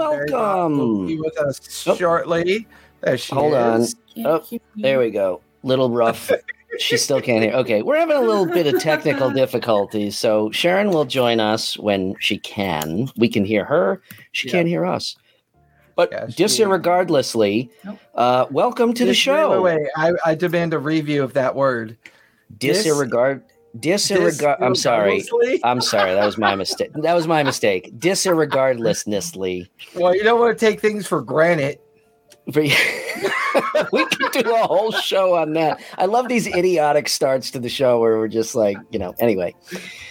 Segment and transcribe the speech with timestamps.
[0.00, 0.18] everybody.
[0.18, 0.78] Mary Bot Welcome.
[0.78, 1.94] will be with us Oh.
[1.96, 2.66] shortly.
[3.02, 3.86] There she Hold on.
[4.24, 4.42] Oh,
[4.76, 5.40] There we go.
[5.62, 6.30] Little rough.
[6.78, 7.52] she still can't hear.
[7.54, 10.18] Okay, we're having a little bit of technical difficulties.
[10.18, 13.08] So Sharon will join us when she can.
[13.16, 14.00] We can hear her.
[14.32, 14.52] She Yeah.
[14.52, 15.16] can't hear us.
[15.96, 17.98] But Yeah, she- disregardlessly, Nope.
[18.14, 19.62] uh, welcome to the Dis- show.
[19.62, 21.96] Wait, wait, I, I demand a review of that word.
[22.58, 22.84] Dis-
[23.78, 24.30] Disregard.
[24.32, 24.62] Disregard.
[24.62, 25.24] I'm sorry.
[25.64, 26.14] I'm sorry.
[26.14, 26.90] That was my mistake.
[27.02, 27.92] That was my mistake.
[27.98, 29.68] Disregardlessly.
[29.94, 31.78] Well, you don't want to take things for granted.
[32.52, 32.62] For-
[33.92, 35.80] we could do a whole show on that.
[35.98, 39.14] I love these idiotic starts to the show where we're just like, you know.
[39.20, 39.54] Anyway,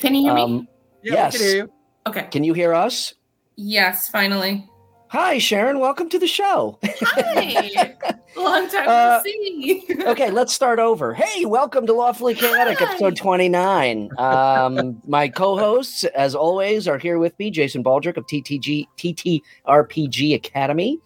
[0.02, 0.42] Can you hear me?
[0.44, 0.68] um,
[1.04, 1.38] Yeah, Yes.
[1.38, 1.72] can hear you.
[2.08, 2.28] Okay.
[2.32, 3.14] can you hear us?
[3.56, 4.70] Yes, finally.
[5.10, 5.80] Hi, Sharon.
[5.80, 6.78] Welcome to the show.
[6.84, 7.96] Hi.
[8.36, 9.86] Long time Uh, no see.
[10.06, 11.14] okay, let's start over.
[11.14, 12.86] Hey, welcome to Lawfully Chaotic, Hi.
[12.92, 14.10] episode 29.
[14.18, 20.36] Um, my co hosts, as always, are here with me Jason Baldrick of TTG, TTRPG
[20.36, 21.00] Academy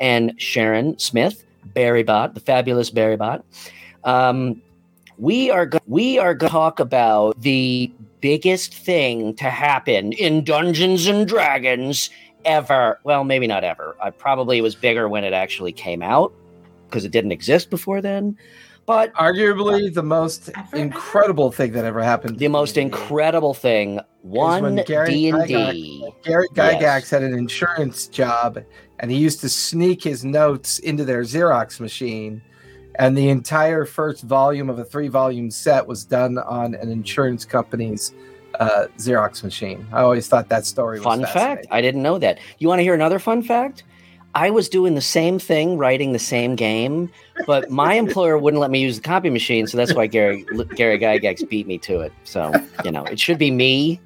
[0.00, 1.44] and Sharon Smith,
[1.74, 3.42] Barrybot, the fabulous Barrybot.
[4.02, 4.60] Um,
[5.16, 10.42] we are go- we are going to talk about the biggest thing to happen in
[10.44, 12.10] Dungeons and Dragons
[12.44, 12.98] ever.
[13.04, 13.96] Well, maybe not ever.
[14.02, 16.32] I probably was bigger when it actually came out
[16.88, 18.36] because it didn't exist before then.
[18.86, 22.38] But Arguably the most Ever, incredible thing that ever happened.
[22.38, 26.06] the most incredible thing, one Gary D and D.
[26.22, 27.10] Gary Gygax Yes.
[27.10, 28.58] had an insurance job
[29.00, 32.42] and he used to sneak his notes into their Xerox machine.
[32.96, 37.44] And the entire first volume of a three volume set was done on an insurance
[37.46, 38.12] company's
[38.60, 39.86] uh, Xerox machine.
[39.92, 41.66] I always thought that story was Fun fact.
[41.70, 42.38] I didn't know that.
[42.58, 43.84] You want to hear another fun fact?
[44.36, 47.10] I was doing the same thing, writing the same game,
[47.46, 50.44] but my employer wouldn't let me use the copy machine, so that's why Gary
[50.74, 52.12] Gary Gygax beat me to it.
[52.24, 52.52] So
[52.84, 54.00] you know, it should be me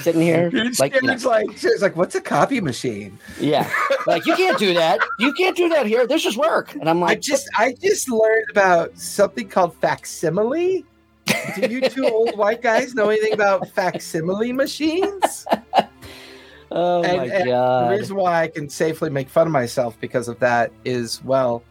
[0.00, 3.18] sitting here, It's like, you know, like it's like what's a copy machine?
[3.40, 3.70] yeah,
[4.06, 5.00] like you can't do that.
[5.18, 6.06] You can't do that here.
[6.06, 9.74] This is work, and I'm like, I like, just I just learned about something called
[9.76, 10.84] facsimile.
[11.26, 15.46] Do you two old white guys know anything about facsimile machines?
[16.70, 20.28] oh and- my and The reason why I can safely make fun of myself because
[20.28, 21.62] of that is well,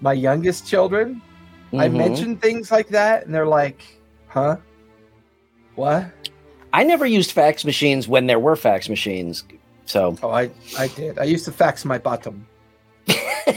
[0.00, 1.22] my youngest children,
[1.72, 1.96] I Mhm.
[1.96, 3.80] mention things like that and they're like,
[4.28, 4.56] huh?
[5.74, 6.06] What?
[6.74, 9.44] I never used fax machines when there were fax machines,
[9.86, 11.18] so Oh, I, I did.
[11.18, 12.46] I used to fax my bottom.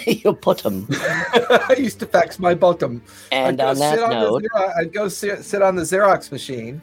[0.05, 0.87] You put them.
[0.91, 3.01] I used to fax my bottom.
[3.31, 5.75] And I'd go on that sit on the note, Xerox- I'd go sit, sit on
[5.75, 6.81] the Xerox machine.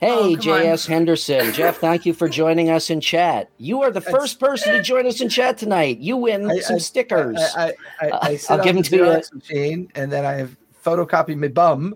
[0.00, 0.36] hey, Oh.
[0.36, 0.86] J.S.
[0.86, 3.48] Henderson, Jeff, thank you for joining us in chat.
[3.58, 5.98] You are the first person to join us in chat tonight.
[5.98, 7.38] You win I- some I- stickers.
[7.56, 9.02] I, I, I, I Uh, sit I'll on give the 'em to you.
[9.04, 10.48] Xerox machine and then I
[10.84, 11.94] photocopy my bum.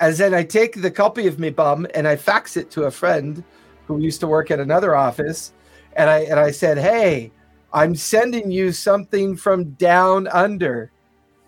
[0.00, 2.90] And then I take the copy of my bum and I fax it to a
[2.90, 3.42] friend
[3.86, 5.52] who used to work at another office.
[5.96, 7.32] And I and I said, Hey,
[7.72, 10.90] I'm sending you something from down under.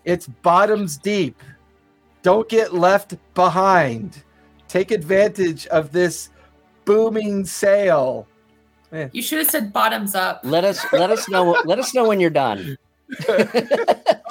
[0.05, 1.41] It's bottoms deep.
[2.21, 4.23] Don't get left behind.
[4.67, 6.29] Take advantage of this
[6.85, 8.27] booming sale.
[9.11, 10.41] You should have said bottoms up.
[10.43, 12.77] let us let us know let us know when you're done.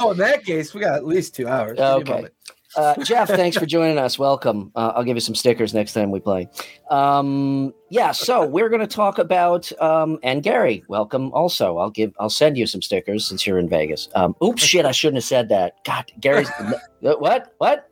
[0.03, 1.79] Oh, in that case, we got at least two hours.
[1.79, 2.29] Give me a Okay.
[2.77, 4.19] Uh, Jeff, thanks for joining us.
[4.19, 4.71] Welcome.
[4.77, 6.49] Uh, I'll give you some stickers next time we play.
[6.91, 11.33] Um, yeah, so we're going to talk about um, and Gary, welcome.
[11.33, 14.09] Also, I'll give I'll send you some stickers since you're in Vegas.
[14.15, 15.85] Um, oops, shit, I shouldn't have said that.
[15.85, 16.51] God, Gary's
[17.01, 17.55] what?
[17.59, 17.91] What?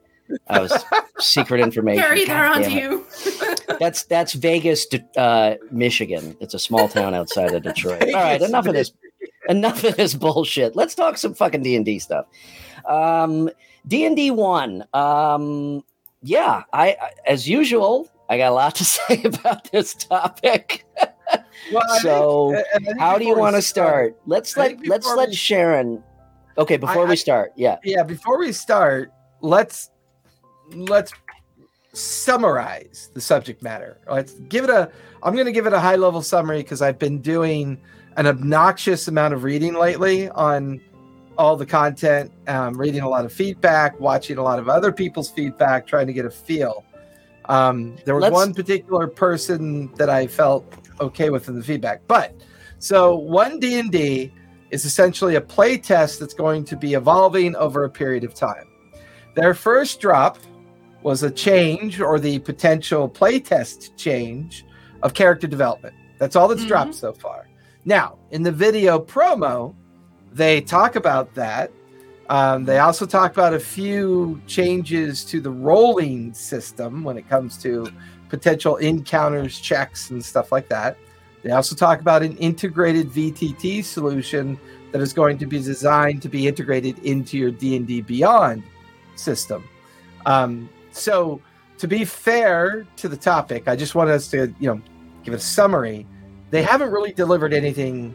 [0.49, 0.85] That was
[1.19, 2.03] secret information.
[2.03, 3.07] Carry God that on to you.
[3.81, 4.87] That's that's Vegas,
[5.17, 6.37] uh, Michigan.
[6.41, 8.03] It's a small town outside of Detroit.
[8.03, 8.93] All right, Vegas, enough of this.
[9.49, 10.75] Enough of this bullshit.
[10.75, 12.27] Let's talk some fucking D and D stuff.
[12.87, 13.51] Um,
[13.89, 14.85] D and D one.
[14.95, 15.83] Um,
[16.23, 16.97] yeah, I
[17.27, 18.09] as usual.
[18.29, 20.85] I got a lot to say about this topic.
[21.71, 24.17] Well, So, think- and I How do you want to start?
[24.25, 26.03] Let's let think let's let Sharon.
[26.57, 27.77] Okay, before I- we start, yeah.
[27.85, 29.13] Yeah, before we start,
[29.43, 29.91] let's
[30.73, 31.13] let's
[31.93, 33.99] summarize the subject matter.
[34.11, 34.91] Let's give it a.
[35.23, 37.79] I'm going to give it a high level summary because I've been doing
[38.17, 40.81] an obnoxious amount of reading lately on
[41.39, 45.31] all the content, um, reading a lot of feedback, watching a lot of other people's
[45.31, 46.85] feedback, trying to get a feel.
[47.47, 50.65] Um, there was Let's- one particular person that I felt
[51.01, 52.35] okay with in the feedback, but
[52.81, 54.33] so one D and D
[54.71, 58.67] is essentially a play test that's going to be evolving over a period of time.
[59.35, 60.39] Their first drop
[61.03, 64.67] was a change or the potential playtest change
[65.03, 65.95] of character development.
[66.19, 66.69] That's all that's Mhm.
[66.69, 67.47] dropped so far.
[67.85, 69.75] Now, in the video promo,
[70.33, 71.71] they talk about that.
[72.29, 77.57] Um, they also talk about a few changes to the rolling system when it comes
[77.63, 77.89] to
[78.29, 80.99] potential encounters, checks, and stuff like that.
[81.43, 84.59] They also talk about an integrated VTT solution
[84.93, 88.63] that is going to be designed to be integrated into your D&D Beyond
[89.17, 89.67] system.
[90.27, 91.41] Um, so
[91.79, 94.81] to be fair to the topic, I just want us to, you know,
[95.25, 96.07] give a summary.
[96.51, 98.15] They haven't really delivered anything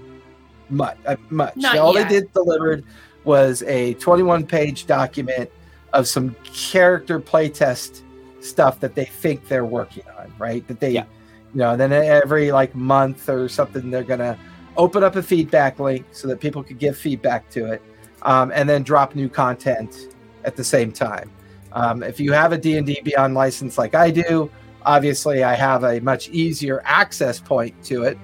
[0.69, 0.97] much.
[1.05, 1.55] Uh, much.
[1.55, 2.09] Not All yet.
[2.09, 2.83] they did delivered
[3.23, 5.49] was a 21 page document
[5.93, 8.01] of some character playtest
[8.41, 10.67] stuff that they think they're working on, right?
[10.67, 11.05] That they, Yeah.
[11.53, 14.37] you know, then every like month or something, they're gonna
[14.75, 17.81] open up a feedback link so that people could give feedback to it,
[18.23, 21.29] um, and then drop new content at the same time.
[21.71, 24.49] Um, if you have a D&D Beyond license like I do,
[24.85, 28.17] obviously I have a much easier access point to it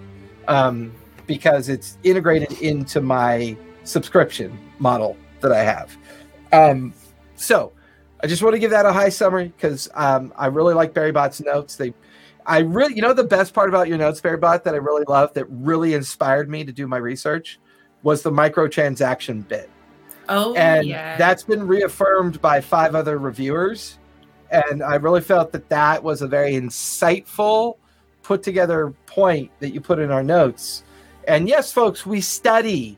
[0.47, 0.91] um,
[1.29, 5.95] because it's integrated into my subscription model that I have.
[6.51, 6.93] Um,
[7.35, 7.71] so
[8.21, 11.11] I just want to give that a high summary because um, I really like Barry
[11.11, 11.75] Bot's notes.
[11.75, 11.93] They,
[12.45, 15.05] I really, you know, the best part about your notes, Barry Bot, that I really
[15.07, 17.59] love, that really inspired me to do my research,
[18.01, 19.69] was the microtransaction bit
[20.29, 21.17] Oh, and yeah.
[21.17, 23.97] that's been reaffirmed by five other reviewers
[24.51, 27.77] and i really felt that that was a very insightful
[28.21, 30.83] put together point that you put in our notes
[31.29, 32.97] and yes folks we study.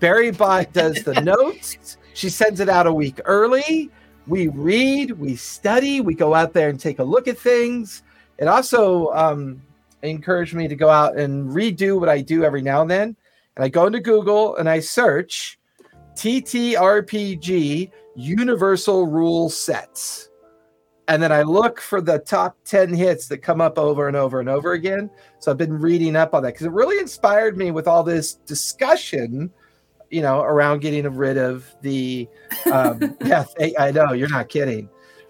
[0.00, 1.98] Barry bot does the notes.
[2.14, 3.90] She sends it out a week early.
[4.26, 8.02] We read we study we go out there and take a look at things.
[8.38, 9.62] It also um,
[10.02, 13.16] encouraged me to go out and redo what i do every now and then.
[13.56, 15.58] And i go into google and i search
[16.14, 20.30] TTRPG universal rule sets.
[21.08, 24.40] And then I look for the top 10 hits that come up over and over
[24.40, 25.08] and over again.
[25.38, 28.34] So I've been reading up on that because it really inspired me with all this
[28.34, 29.50] discussion,
[30.10, 32.28] you know, around getting rid of the,
[32.72, 33.44] um, yeah,
[33.78, 34.88] I- know, you're not kidding.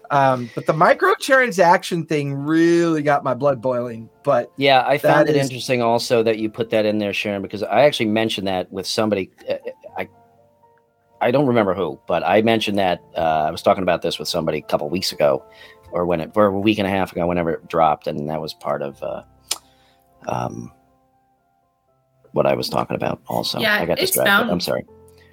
[0.09, 4.09] Um, but the microtransaction thing really got my blood boiling.
[4.23, 7.41] But Yeah, I found it is- interesting also that you put that in there, Sharon,
[7.41, 9.29] because I actually mentioned that with somebody.
[11.21, 14.27] I don't remember who, but I mentioned that uh, I was talking about this with
[14.27, 15.43] somebody a couple weeks ago,
[15.91, 18.39] or when it, or a week and a half ago, whenever it dropped, and that
[18.41, 19.23] was part of uh,
[20.27, 20.71] um,
[22.33, 23.21] what I was talking about.
[23.27, 24.29] Also, Yeah, I got it's distracted.
[24.29, 24.85] bound- I'm sorry.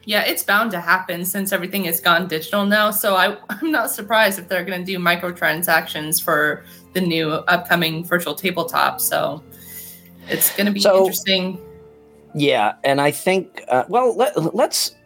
[0.06, 2.90] yeah, it's bound to happen since everything has gone digital now.
[2.90, 6.64] So I, I'm not surprised if they're going to do microtransactions for
[6.94, 9.00] the new upcoming virtual tabletop.
[9.00, 9.42] So
[10.28, 11.58] it's going to be So- interesting.
[12.36, 14.96] Yeah, and I think uh, well, let, let's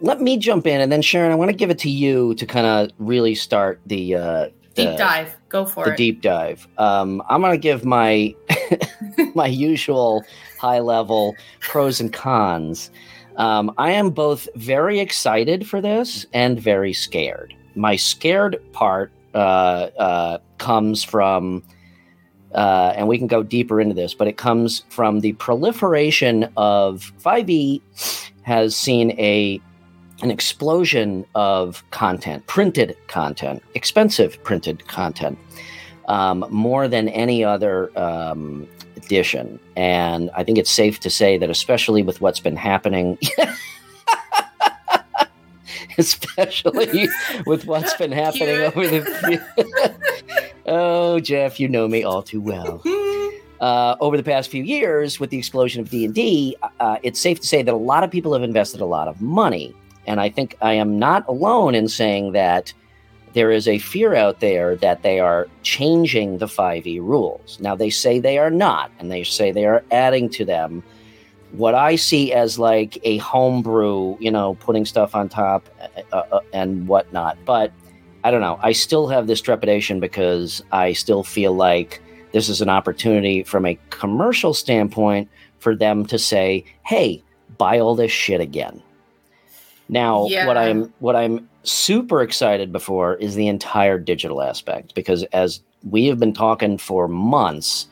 [0.00, 2.46] let me jump in, and then Sharon, I want to give it to you to
[2.46, 4.44] kind of really start the uh,
[4.74, 5.36] Deep the- dive.
[5.48, 5.96] Go for the it.
[5.96, 6.66] deep dive.
[6.76, 8.34] Um, I'm going to give my
[9.34, 10.24] my usual
[10.58, 12.90] high level pros and cons.
[13.36, 17.54] Um, I am both very excited for this and very scared.
[17.74, 19.38] My scared part uh,
[19.98, 21.62] uh, comes from,
[22.54, 27.12] uh, and we can go deeper into this, but it comes from the proliferation of
[27.22, 27.80] 5e
[28.42, 29.60] has seen a
[30.22, 35.38] an explosion of content, printed content, expensive printed content,
[36.08, 39.60] um, more than any other um, edition.
[39.76, 43.18] And I think it's safe to say that, especially with what's been happening,
[45.98, 47.08] especially
[47.46, 50.22] with what's been happening over the.
[50.66, 52.82] oh, Jeff, you know me all too well
[53.60, 57.46] uh, over the past few years with the explosion of d&d uh, it's safe to
[57.46, 59.74] say that a lot of people have invested a lot of money
[60.06, 62.72] and i think i am not alone in saying that
[63.36, 67.58] there is a fear out there that they are changing the 5e rules.
[67.60, 70.82] Now they say they are not and they say they are adding to them.
[71.52, 75.68] What i see as like a homebrew you know putting stuff on top
[76.12, 77.36] uh, uh, and whatnot.
[77.44, 77.72] But
[78.24, 78.58] i don't know.
[78.62, 83.66] I still have this trepidation because i still feel like this is an opportunity from
[83.66, 87.22] a commercial standpoint for them to say, "Hey,
[87.58, 88.82] buy all this shit again."
[89.88, 95.60] Now, what I'm what I'm super excited before is the entire digital aspect because as
[95.88, 97.86] we have been talking for months,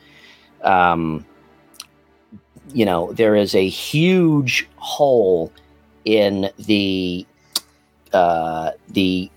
[0.63, 1.25] um,
[2.73, 5.51] you know, there is a huge hole
[6.03, 7.25] in the
[8.13, 9.29] uh, the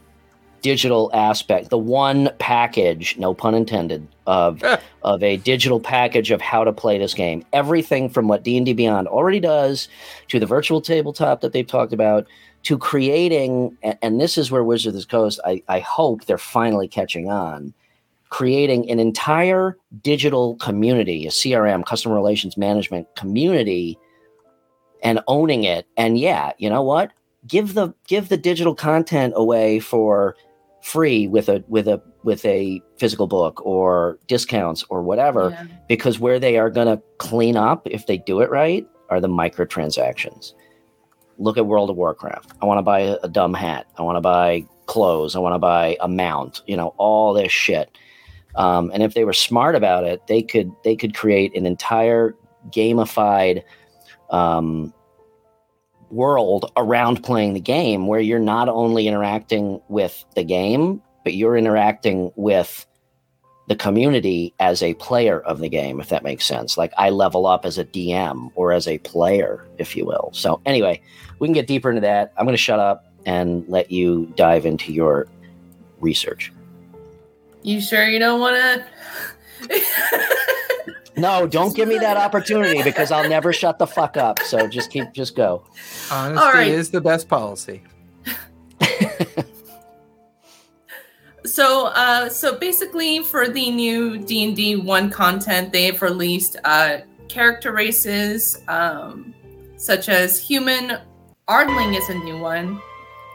[0.61, 4.63] digital aspect, the one package, no pun intended, of
[5.03, 7.45] of a digital package of how to play this game.
[7.53, 9.89] Everything from what D&D Beyond already does
[10.29, 12.27] to the virtual tabletop that they've talked about
[12.65, 16.89] to creating and, this is where Wizards of the Coast I, I hope they're finally
[16.89, 17.73] catching on
[18.31, 23.99] creating an entire digital community, a CRM, customer relations management community
[25.03, 25.87] and owning it.
[25.97, 27.13] And yeah, you know what?
[27.47, 30.37] Give the give the digital content away for
[30.83, 35.65] free with a with a with a physical book or discounts or whatever Yeah.
[35.89, 39.29] because where they are going to clean up if they do it right are the
[39.29, 40.53] microtransactions.
[41.39, 42.53] Look at World of Warcraft.
[42.61, 43.87] I want to buy a, dumb hat.
[43.97, 45.37] I want to buy clothes.
[45.37, 46.63] I want to buy a mount.
[46.67, 47.97] You know, all this shit.
[48.57, 52.35] Um, and if they were smart about it, they could they could create an entire
[52.71, 53.63] gamified
[54.31, 54.93] um,
[56.11, 61.57] world around playing the game where you're not only interacting with the game, but you're
[61.57, 62.87] interacting with
[63.69, 66.77] the community as a player of the game, if that makes sense.
[66.77, 70.31] Like I level up as a DM or as a player, if you will.
[70.33, 71.01] So, anyway,
[71.39, 72.33] we can get deeper into that.
[72.37, 75.29] I'm going to shut up and let you dive into your
[76.01, 76.53] research.
[77.63, 78.57] You sure you don't want
[79.69, 79.81] to?
[81.19, 84.39] No, don't give me that opportunity because I'll never shut the fuck up.
[84.41, 85.65] So just keep, just go.
[86.13, 86.69] Honesty All right.
[86.69, 87.83] is the best policy.
[91.49, 96.99] So, uh, so basically, for the new D and D one content, they've released uh,
[97.29, 99.35] character races um,
[99.77, 100.99] such as human.
[101.49, 102.81] Ardling is a new one.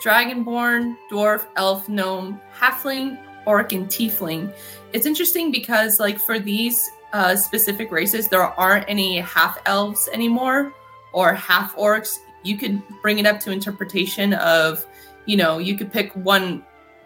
[0.01, 4.53] Dragonborn, dwarf, elf, gnome, halfling, orc, and tiefling.
[4.93, 10.73] It's interesting because, like, for these uh, specific races, there aren't any half elves anymore
[11.13, 12.19] or half orcs.
[12.43, 14.85] You could bring it up to interpretation of,
[15.25, 16.63] you know, you could pick one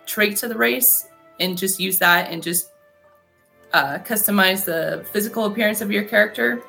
[0.07, 1.07] traits of the race
[1.39, 2.71] and just use that and just
[3.73, 6.63] uh, customize the physical appearance of your character.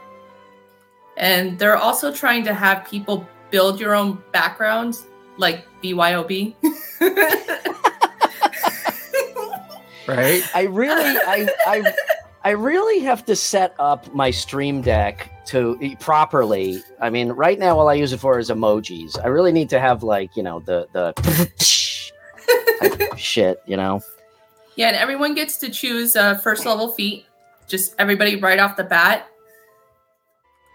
[1.16, 4.98] And they're also trying to have people build your own background,
[5.36, 6.54] like BYOB.
[10.08, 10.42] Right?
[10.54, 11.92] I really, I, I,
[12.42, 16.82] I really have to set up my Stream Deck to properly.
[16.98, 19.22] I mean, right now, all I use it for is emojis.
[19.22, 21.58] I really need to have like you know the the type of
[23.16, 23.62] shit.
[23.66, 24.02] You know,
[24.76, 27.26] yeah, and everyone gets to choose uh, first level feat.
[27.66, 29.28] Just everybody right off the bat.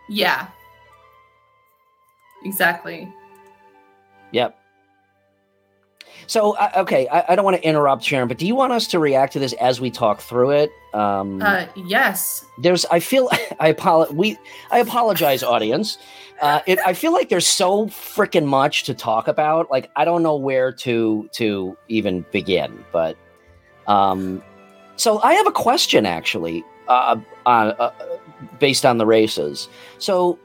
[0.10, 0.48] Yeah.
[2.44, 3.12] Exactly.
[4.32, 4.58] Yep.
[6.27, 8.88] So uh, okay, I, I don't want to interrupt Sharon, but do you want us
[8.88, 10.70] to react to this as we talk through it?
[10.93, 12.45] Um, Uh, yes.
[12.59, 14.38] there's I feel I apologize we
[14.71, 15.97] I apologize audience.
[16.41, 19.71] Uh, it, I feel like there's so freaking much to talk about.
[19.71, 22.83] Like I don't know where to to even begin.
[22.91, 23.17] But
[23.88, 24.43] um,
[24.95, 27.91] so I have a question actually, uh, uh, uh,
[28.59, 29.67] based on the races.
[30.00, 30.38] So,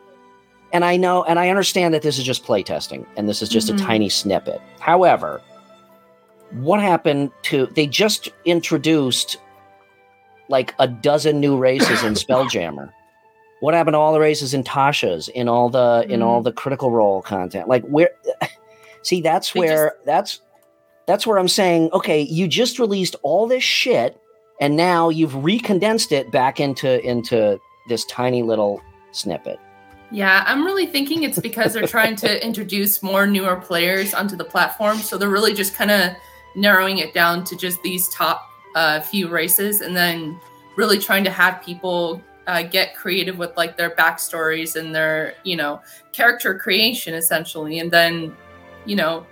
[0.73, 3.69] and I know and I understand that this is just playtesting and this is just
[3.69, 3.75] Mhm.
[3.75, 4.61] a tiny snippet.
[4.81, 5.41] However,
[6.53, 9.37] what happened to they just introduced
[10.49, 12.93] like a dozen new races in Spelljammer.
[13.61, 16.45] What happened to all the races in Tasha's, in all the in all mm-hmm.
[16.45, 17.69] the critical role content?
[17.69, 18.11] Like where
[19.03, 20.41] see that's They where that's
[21.07, 24.21] that's where I'm saying, okay, you just released all this shit
[24.61, 28.81] and now you've recondensed it back into into this tiny little
[29.13, 29.59] snippet.
[30.11, 34.45] Yeah, I'm really thinking it's because they're trying to introduce more newer players onto the
[34.45, 34.99] platform.
[34.99, 36.13] So they're really just kind of
[36.57, 40.39] narrowing it down to just these top uh, few races and then
[40.77, 45.57] really trying to have people uh, get creative with like their backstories and their, you
[45.57, 45.81] know,
[46.13, 47.79] character creation essentially.
[47.79, 48.35] And then,
[48.87, 49.27] you know,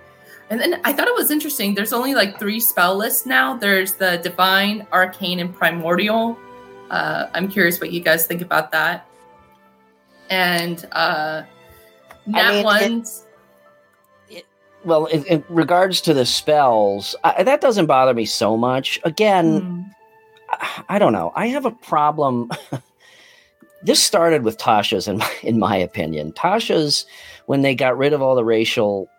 [0.49, 1.73] and then I thought it was interesting.
[1.73, 3.57] There's only like three spell lists now.
[3.57, 6.37] There's the Divine, Arcane, and Primordial.
[6.89, 9.07] Uh, I'm curious what you guys think about that.
[10.29, 11.43] And uh,
[12.25, 13.26] Nat mean, it- ones.
[14.85, 18.99] Well, in, in regards to the spells, I, that doesn't bother me so much.
[19.03, 19.81] Again, Hmm.
[20.49, 21.33] I- I don't know.
[21.35, 22.49] I have a problem.
[23.83, 26.31] this started with Tasha's, in my, in my opinion.
[26.33, 27.05] Tasha's,
[27.47, 29.09] when they got rid of all the racial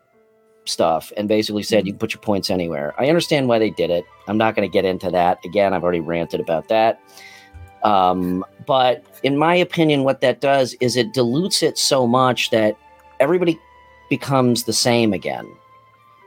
[0.64, 2.94] stuff and basically said you can put your points anywhere.
[2.98, 4.04] I understand why they did it.
[4.26, 5.38] I'm not going to get into that.
[5.44, 7.00] Again, I've already ranted about that.
[7.82, 12.76] Um, but in my opinion, what that does is it dilutes it so much that
[13.20, 13.58] everybody
[14.10, 15.50] becomes the same again.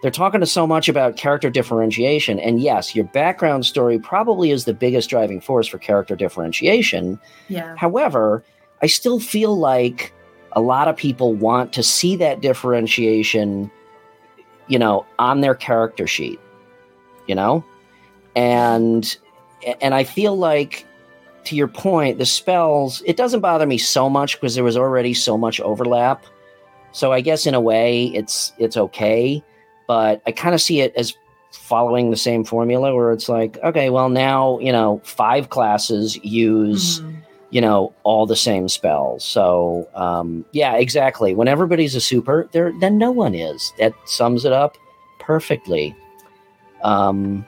[0.01, 2.39] They're talking to so much about character differentiation.
[2.39, 7.19] And yes, your background story probably is the biggest driving force for character differentiation.
[7.49, 7.75] Yeah.
[7.77, 8.43] However,
[8.81, 10.11] I still feel like
[10.53, 13.69] a lot of people want to see that differentiation,
[14.67, 16.39] you know, on their character sheet,
[17.27, 17.63] you know?
[18.35, 19.17] And
[19.81, 20.87] and I feel like
[21.43, 25.13] to your point, the spells, it doesn't bother me so much because there was already
[25.13, 26.25] so much overlap.
[26.93, 29.43] So I guess in a way it's it's okay,
[29.87, 31.15] but I kind of see it as
[31.51, 36.99] following the same formula where it's like, okay, well now, you know, five classes use
[37.01, 37.15] Mhm.
[37.49, 42.71] you know all the same spells so um yeah exactly when everybody's a super there
[42.79, 44.77] then no one is that sums it up
[45.19, 45.93] perfectly
[46.83, 47.45] um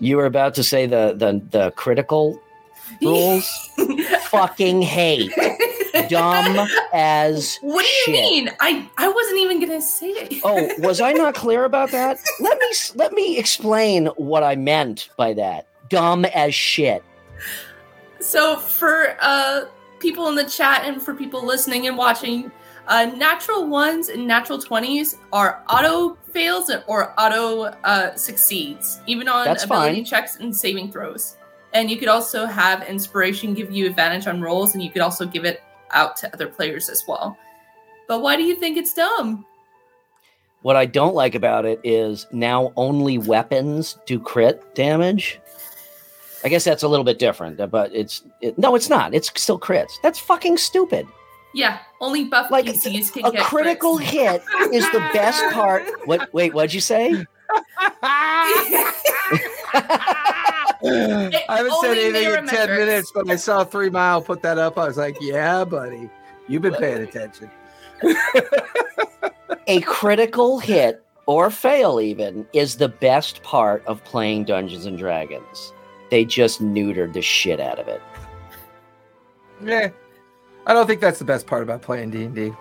[0.00, 2.40] You were about to say the the the critical
[3.02, 3.46] rules.
[4.30, 5.32] Fucking hate.
[6.08, 8.12] Dumb as What do you shit.
[8.14, 8.50] mean?
[8.60, 10.34] I I wasn't even gonna say it.
[10.44, 12.18] Oh, was I not clear about that?
[12.40, 15.66] Let me let me explain what I meant by that.
[15.88, 17.02] Dumb as shit.
[18.20, 19.66] So for uh
[20.00, 22.50] people in the chat and for people listening and watching,
[22.88, 29.44] uh natural ones and natural twenties are auto fails or auto uh succeeds, even on
[29.44, 30.04] That's ability fine.
[30.04, 31.36] checks and saving throws.
[31.74, 35.26] And you could also have inspiration give you advantage on rolls, and you could also
[35.26, 37.36] give it out to other players as well.
[38.06, 39.44] But why do you think it's dumb?
[40.62, 45.40] What I don't like about it is now only weapons do crit damage.
[46.44, 49.14] I guess that's a little bit different, but it's it, no, it's not.
[49.14, 49.92] It's still crits.
[50.02, 51.06] That's fucking stupid.
[51.54, 54.02] Yeah, only buff Like, PCs can A get critical crits.
[54.02, 54.42] hit
[54.72, 55.84] is the best part.
[56.06, 56.32] What?
[56.34, 57.12] Wait, what'd you say?
[60.84, 64.78] I haven't said anything in 10 minutes, but I saw Three Mile put that up.
[64.78, 66.08] I was like, yeah, buddy.
[66.46, 67.50] You've been paying attention.
[69.66, 75.72] a critical hit or fail even is the best part of playing Dungeons and Dragons.
[76.10, 78.00] They just neutered the shit out of it.
[79.62, 79.90] Yeah.
[80.66, 82.52] I don't think that's the best part about playing D&D.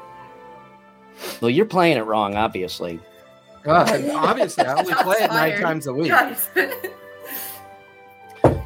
[1.41, 2.99] Well, you're playing it wrong, obviously.
[3.65, 6.11] Uh, obviously, I only play it nine times a week.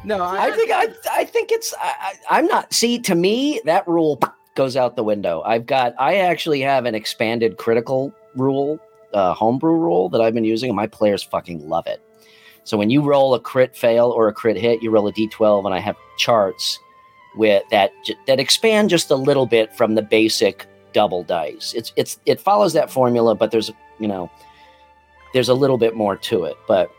[0.04, 2.72] No, I, I think I, I think it's I, I'm not.
[2.72, 4.20] See, to me, that rule
[4.54, 5.42] goes out the window.
[5.44, 8.78] I've got I actually have an expanded critical rule,
[9.14, 12.02] uh, homebrew rule that I've been using, and my players fucking love it.
[12.64, 15.64] So when you roll a crit fail or a crit hit, you roll a d12,
[15.64, 16.78] and I have charts
[17.36, 17.92] with that
[18.26, 21.72] that expand just a little bit from the basic double dice.
[21.74, 24.30] It's it's it follows that formula, but there's you know
[25.32, 26.90] there's a little bit more to it, but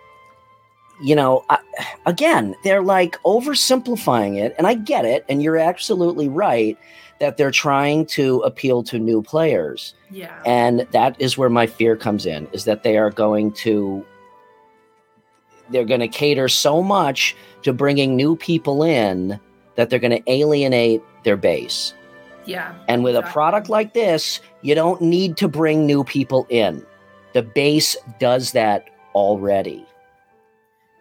[1.03, 1.59] you know, I,
[2.05, 6.77] again, they're like oversimplifying it, and I get it, and you're absolutely right
[7.19, 10.41] that they're trying to appeal to new players, yeah.
[10.45, 14.05] and that is where my fear comes in: is that they are going to
[15.69, 19.39] they're going to cater so much to bringing new people in
[19.75, 21.93] that they're going to alienate their base.
[22.45, 22.75] Yeah.
[22.87, 26.85] And with a product like this, you don't need to bring new people in.
[27.33, 29.85] The base does that already.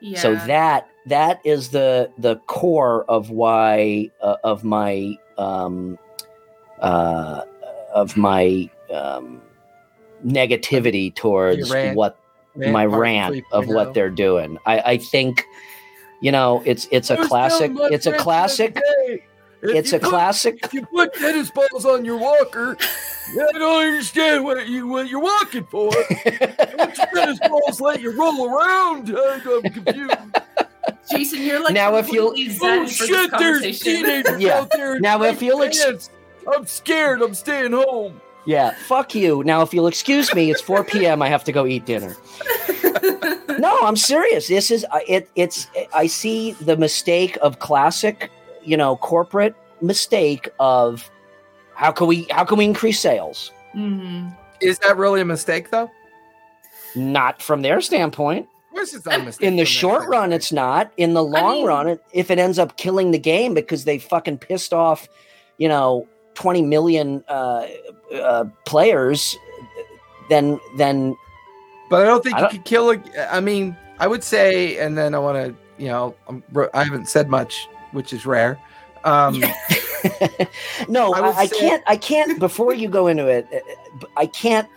[0.02, 0.18] Yeah.
[0.20, 5.96] So that that is the the core of why uh, of my um
[6.80, 7.42] uh
[7.94, 9.40] of my um
[10.26, 12.18] negativity towards rant- what
[12.56, 14.58] my rant of what they're doing.
[14.66, 15.44] I I think
[16.20, 19.31] you know it's it's a was classic telling it's a classic other day, if
[19.62, 24.44] it's a put- classic If you put tennis balls on your walker, I don't understand
[24.44, 25.86] what you what you're walking for.
[26.76, 30.14] Once your tennis balls let you roll around, I'm confused.
[31.10, 33.30] Jason, you're like Now, if you'll- Oh shit!
[33.38, 34.60] There's teenagers Yeah.
[34.60, 34.98] out there.
[34.98, 36.10] Now, if you'll ex-
[36.52, 37.22] I'm scared.
[37.22, 38.20] I'm staying home.
[38.44, 39.44] Yeah, fuck you.
[39.44, 41.22] Now, if you'll excuse me, it's 4 p.m.
[41.22, 42.16] I have to go eat dinner.
[43.58, 44.48] No, I'm serious.
[44.48, 45.30] This is I- it.
[45.36, 48.30] It's I see the mistake of classic,
[48.64, 51.10] you know, corporate mistake of
[51.74, 53.50] how can we how can we increase sales?
[53.74, 54.36] Mhm.
[54.60, 55.90] Is that really a mistake, though?
[56.94, 58.46] Not from their standpoint.
[58.70, 59.46] Of course, it's not a mistake.
[59.46, 60.32] In the short run, standpoint.
[60.34, 60.92] it's not.
[60.96, 63.98] In the long mean- run, it, if it ends up killing the game because they
[63.98, 65.08] fucking pissed off,
[65.58, 67.66] you know, 20 million uh,
[68.14, 69.36] uh, players,
[70.28, 71.14] then then
[71.90, 73.02] But I don't think I don't- could kill a.
[73.34, 76.42] I mean, I would say, and then I want to, you know, I'm,
[76.74, 78.58] I haven't said much, which is rare.
[79.04, 79.40] Um,
[80.88, 81.82] no, I I, say- can't.
[81.86, 82.38] I can't.
[82.38, 84.68] Before you go into it, uh, I can't.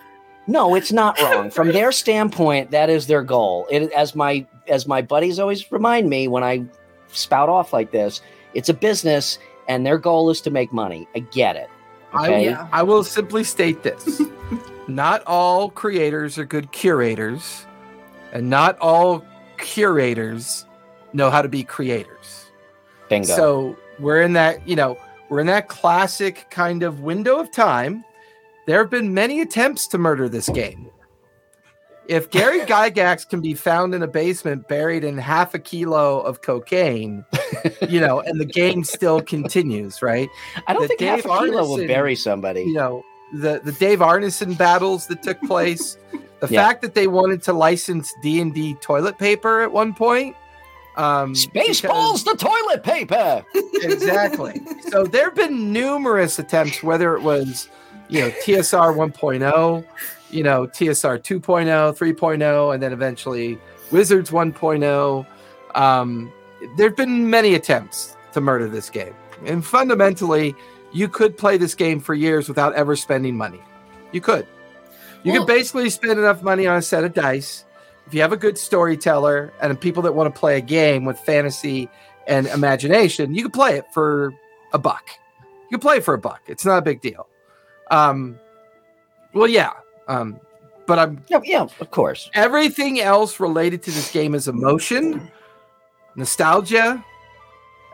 [0.47, 2.69] No, it's not wrong from their standpoint.
[2.71, 3.65] That is their goal.
[3.71, 6.65] It as my as my buddies always remind me when I
[7.08, 8.21] spout off like this.
[8.54, 11.08] It's a business, and their goal is to make money.
[11.15, 11.69] I get it.
[12.13, 12.45] I, Okay.
[12.45, 12.67] Yeah.
[12.71, 14.21] I will simply state this:
[14.88, 17.65] not all creators are good curators,
[18.32, 19.25] and not all
[19.58, 20.65] curators
[21.13, 22.44] know how to be creators.
[23.10, 23.36] Bingo.
[23.36, 24.98] So we're in that, you know,
[25.30, 28.04] we're in that classic kind of window of time.
[28.68, 30.89] There have been many attempts to murder this game.
[32.08, 36.41] If Gary Gygax can be found in a basement buried in half a kilo of
[36.41, 37.26] cocaine,
[37.89, 40.30] you know, and the game still continues, right?
[40.68, 42.62] I don't the think half Dave a kilo will bury somebody.
[42.62, 45.98] You know, the the Dave Arneson battles that took place,
[46.41, 46.63] the Yeah.
[46.63, 50.36] fact that they wanted to license D and D toilet paper at one point,
[50.97, 53.45] um, Spaceballs, the toilet paper.
[53.84, 54.62] exactly.
[54.89, 57.69] So there have been numerous attempts, whether it was,
[58.08, 59.86] you know, TSR 1.0,
[60.31, 63.58] you know, TSR 2.0, 3.0, and then eventually
[63.91, 65.25] Wizards 1.0.
[65.75, 66.31] Um,
[66.77, 69.13] there've been many attempts to murder this game,
[69.45, 70.55] and fundamentally,
[70.93, 73.60] you could play this game for years without ever spending money.
[74.13, 74.47] You could.
[75.23, 77.64] You Well- could basically spend enough money on a set of dice.
[78.08, 81.20] If you have a good storyteller and people that want to play a game with
[81.20, 81.89] fantasy
[82.28, 84.34] and imagination, you can play it for
[84.74, 85.10] a buck.
[85.70, 86.41] You can play it for a buck.
[86.48, 87.28] It's not a big deal.
[87.89, 88.39] Um,
[89.34, 89.74] well, yeah.
[90.08, 90.39] Um,
[90.86, 92.30] but I'm Yeah, yeah, of course.
[92.36, 95.32] everything else related to this game is emotion,
[96.15, 97.04] nostalgia,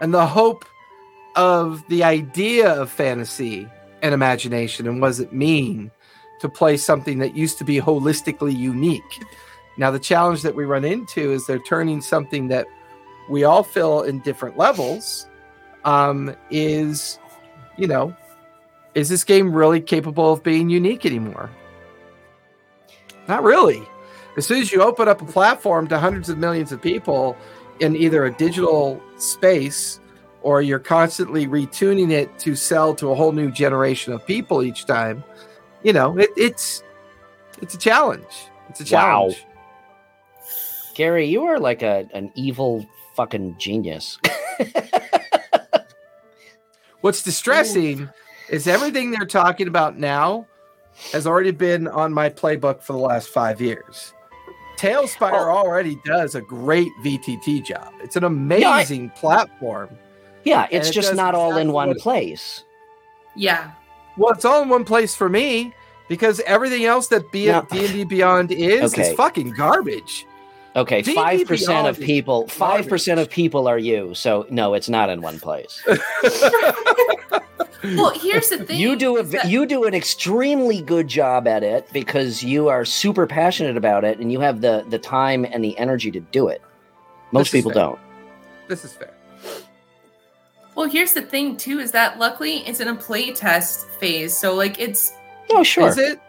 [0.01, 0.65] and the hope
[1.37, 3.65] of the idea of fantasy
[4.01, 5.89] and imagination and what does it mean
[6.41, 9.23] to play something that used to be holistically unique.
[9.81, 12.67] Now, the challenge that we run into is they're turning something that
[13.31, 15.27] we all feel in different levels
[15.85, 17.17] um, is,
[17.77, 18.15] you know,
[18.93, 21.49] is this game really capable of being unique anymore?
[23.27, 23.81] Not really.
[24.37, 27.35] As soon as you open up a platform to hundreds of millions of people
[27.79, 29.99] in either a digital space
[30.43, 34.85] or you're constantly retuning it to sell to a whole new generation of people each
[34.85, 35.23] time,
[35.81, 36.83] you know, it, it's
[37.63, 38.27] it's a challenge.
[38.69, 39.31] It's a Wow.
[40.93, 40.97] Challenge.
[40.97, 44.17] Gary, you are like a an evil fucking genius.
[47.01, 48.09] What's distressing
[48.49, 50.45] is everything they're talking about now
[51.13, 54.13] has already been on my playbook for the last five years.
[54.77, 55.49] TaleSpire Oh.
[55.49, 57.91] already does a great VTT job.
[58.01, 59.89] It's an amazing platform.
[60.43, 62.63] yeah, it's it just not all in one what it- place.
[63.35, 63.71] Yeah.
[64.17, 65.73] Well, it's all in one place for me
[66.09, 67.61] because everything else that B- No.
[67.71, 69.11] D&D Beyond is Okay.
[69.11, 70.25] is fucking garbage.
[70.75, 74.13] Okay, five percent of people, five percent of people are you.
[74.13, 75.83] So no, it's not in one place.
[77.83, 78.79] Well, here's the thing.
[78.79, 82.85] you do a that- you do an extremely good job at it because you are
[82.85, 86.47] super passionate about it and you have the the time and the energy to do
[86.47, 86.61] it.
[87.31, 87.83] Most people fair.
[87.83, 87.99] don't.
[88.67, 89.11] This is fair.
[90.75, 94.53] Well, here's the thing too is that luckily it's in a play test phase, so
[94.53, 95.11] like it's
[95.49, 95.87] Oh sure.
[95.87, 96.19] Is it?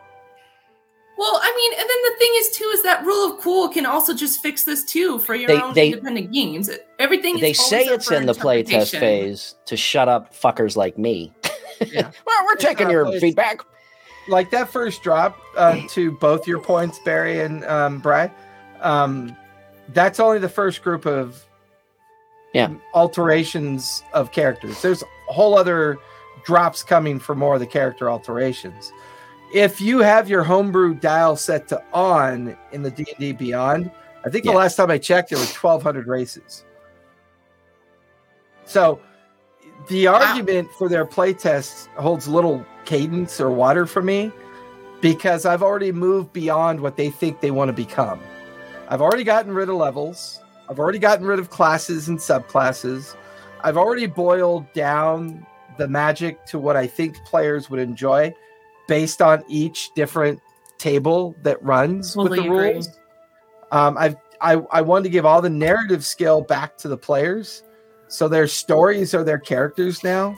[1.19, 3.87] Well, I mean, and then the thing is too is that rule of cool can
[3.87, 6.71] also just fix this too for your They- own they- independent games.
[6.99, 11.33] Everything They is say it's in the playtest phase to shut up fuckers like me.
[11.81, 12.11] Yeah.
[12.27, 13.61] well, we're It's taking your play- feedback.
[14.29, 18.31] like that first drop uh, to both your points, Barry and um, Bry.
[18.81, 19.37] Um,
[19.89, 21.45] that's only the first group of
[22.55, 22.71] Yeah.
[22.95, 24.81] alterations of characters.
[24.83, 25.99] There's a whole other
[26.45, 28.93] drops coming for more of the character alterations.
[29.53, 33.91] If you have your homebrew dial set to on in the D and D Beyond,
[34.25, 34.53] I think Yeah.
[34.53, 36.65] the last time I checked, there were 1,200 races.
[38.65, 39.01] So
[39.89, 40.15] the ah.
[40.15, 44.33] argument for their playtest holds little cadence or water for me
[45.01, 48.21] because I've already moved beyond what they think they want to become.
[48.89, 50.41] I've already gotten rid of levels.
[50.69, 53.17] I've already gotten rid of classes and subclasses.
[53.63, 58.35] I've already boiled down the magic to what I think players would enjoy
[58.89, 60.41] based on each different
[60.79, 62.73] table that runs with the agree.
[62.75, 62.89] rules.
[63.71, 67.63] Um, I've I, I wanted to give all the narrative skill back to the players.
[68.09, 70.37] So their stories are their characters now.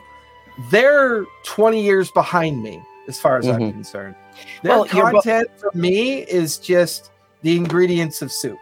[0.71, 3.73] They're 20 years behind me as far as I'm Mhm.
[3.73, 4.15] concerned.
[4.63, 7.11] Their Well, you're bo- content for me is just
[7.43, 8.59] the ingredients of soup.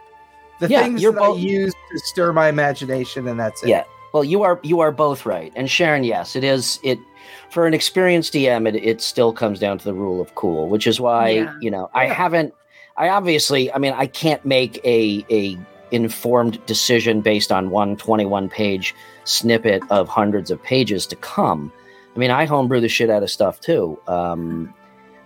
[0.61, 3.69] The Yeah, things you're that both- I use to stir my imagination, and that's it.
[3.69, 3.83] Yeah.
[4.13, 5.51] Well, you are you are both right.
[5.55, 6.99] And Sharon, yes, it is it
[7.49, 10.87] for an experienced DM it, it still comes down to the rule of cool, which
[10.87, 11.53] is why, Yeah.
[11.61, 12.13] you know, I Yeah.
[12.13, 12.53] haven't
[12.95, 15.57] I obviously, I mean, I can't make a a
[15.91, 18.93] informed decision based on one 21 page
[19.25, 21.71] snippet of hundreds of pages to come.
[22.15, 23.99] I mean, I homebrew the shit out of stuff too.
[24.07, 24.73] Um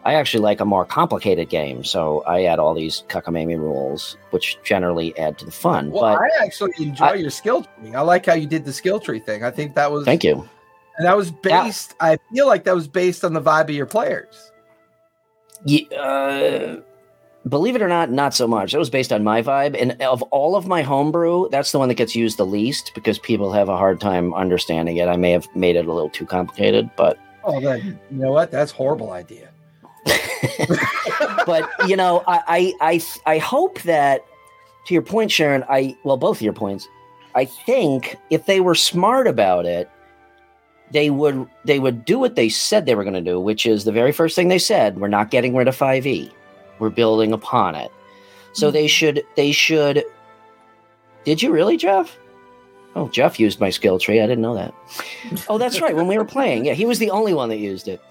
[0.05, 4.57] I actually like a more complicated game, so I add all these cockamamie rules, which
[4.63, 5.91] generally add to the fun.
[5.91, 7.93] Well, but I actually enjoy I- your skill tree.
[7.93, 9.43] I like how you did the skill tree thing.
[9.43, 10.47] I think that was thank you.
[10.97, 11.63] And that was Yeah.
[11.63, 11.93] based.
[11.99, 14.51] I feel like that was based on the vibe of your players.
[15.65, 16.77] Ye- uh,
[17.47, 18.71] believe it or not, not so much.
[18.73, 21.87] That was based on my vibe, and of all of my homebrew, that's the one
[21.87, 25.07] that gets used the least because people have a hard time understanding it.
[25.07, 28.51] I may have made it a little too complicated, but Oh, then you know what?
[28.51, 29.49] That's a horrible idea.
[31.45, 32.91] but you know, I, I
[33.25, 34.25] I I hope that
[34.85, 35.63] to your point, Sharon.
[35.69, 36.87] I well, both of your points.
[37.35, 39.89] I think if they were smart about it,
[40.91, 43.83] they would they would do what they said they were going to do, which is
[43.83, 46.31] the very first thing they said: we're not getting rid of five E.
[46.79, 47.91] We're building upon it.
[48.53, 50.03] So they should they should.
[51.25, 52.17] Did you really, Jeff?
[52.95, 54.21] Oh, Jeff used my skill tree.
[54.21, 54.73] I didn't know that.
[55.49, 55.95] Oh, that's right.
[55.95, 58.01] When we were playing, yeah, he was the only one that used it.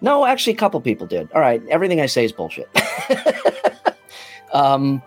[0.00, 1.30] No, actually, a couple people did.
[1.32, 2.68] All right, everything I say is bullshit.
[4.52, 5.02] um,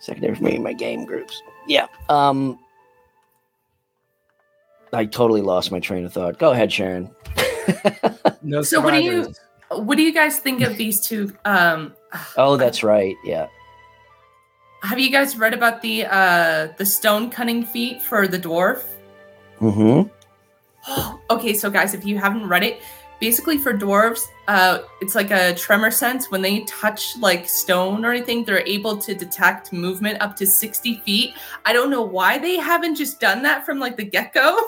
[0.00, 1.40] secondary for me, my game groups.
[1.66, 1.86] Yeah.
[2.08, 2.58] Um,
[4.92, 6.38] I totally lost my train of thought.
[6.38, 7.10] Go ahead, Sharon.
[8.42, 9.32] No So what do you-
[9.70, 11.32] What do you guys think of these two?
[11.44, 11.92] Um,
[12.36, 13.14] Oh, that's right.
[13.24, 13.48] Yeah.
[14.82, 18.84] have you guys read about the uh, the Stonecunning feat for the dwarf?
[19.60, 20.08] Mm-hmm.
[21.30, 22.80] okay, so guys, if you haven't read it,
[23.20, 26.30] basically for dwarves, uh, it's like a tremor sense.
[26.30, 30.98] When they touch like stone or anything, they're able to detect movement up to 60
[31.00, 31.34] feet.
[31.64, 34.58] I don't know why they haven't just done that from like the get go.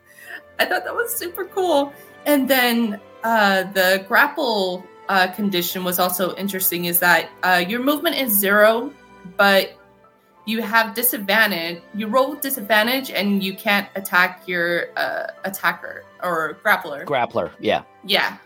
[0.58, 1.92] I thought that was super cool.
[2.26, 8.16] And then uh, the grapple uh, condition was also interesting is that uh, your movement
[8.16, 8.92] is zero,
[9.36, 9.76] but
[10.44, 11.82] you have disadvantage.
[11.94, 17.04] You roll with disadvantage, and you can't attack your uh, attacker or grappler.
[17.04, 17.50] Grappler.
[17.60, 17.82] Yeah.
[18.04, 18.36] yeah,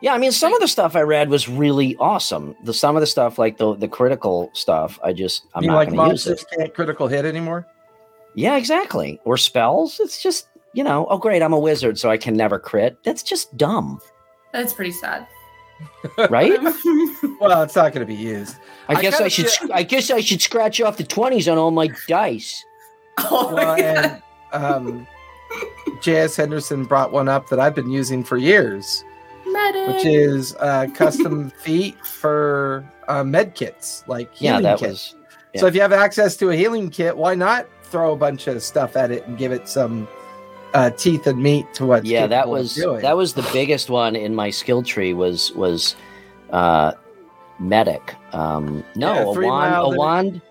[0.00, 0.14] Yeah.
[0.14, 2.54] I mean, some of the stuff I read was really awesome.
[2.62, 5.76] The some of the stuff, like the the critical stuff, I just I'm you not
[5.76, 6.30] like going to use it.
[6.30, 7.66] monsters can't critical hit anymore?
[8.34, 9.20] Yeah, exactly.
[9.24, 9.98] Or spells.
[9.98, 11.06] It's just you know.
[11.08, 11.42] Oh, great!
[11.42, 12.98] I'm a wizard, so I can never crit.
[13.02, 14.00] That's just dumb,
[14.52, 15.26] that's pretty sad.
[16.30, 16.58] Right?
[17.40, 18.56] Well, it's not going to be used.
[18.88, 19.48] I, I guess I should.
[19.50, 22.64] feel- sc- I guess I should scratch off the twenties on all my dice.
[23.18, 24.22] oh my Well, God.
[24.52, 25.06] and um,
[26.00, 26.36] J.S.
[26.36, 29.04] Henderson brought one up that I've been using for years,
[29.46, 29.88] Medic.
[29.88, 35.14] which is uh, custom feat for uh, med kits, like Yeah, healing that kits.
[35.54, 35.60] was.
[35.60, 38.62] So if you have access to a healing kit, why not throw a bunch of
[38.62, 40.08] stuff at it and give it some
[40.76, 42.04] uh, teeth and meat to what?
[42.04, 45.12] Yeah, that was that was the biggest one in my skill tree.
[45.14, 45.96] Was was
[46.50, 46.92] uh,
[47.58, 48.14] medic.
[48.32, 49.74] Um, no, Yeah, a wand.
[49.74, 50.42] A there- wand.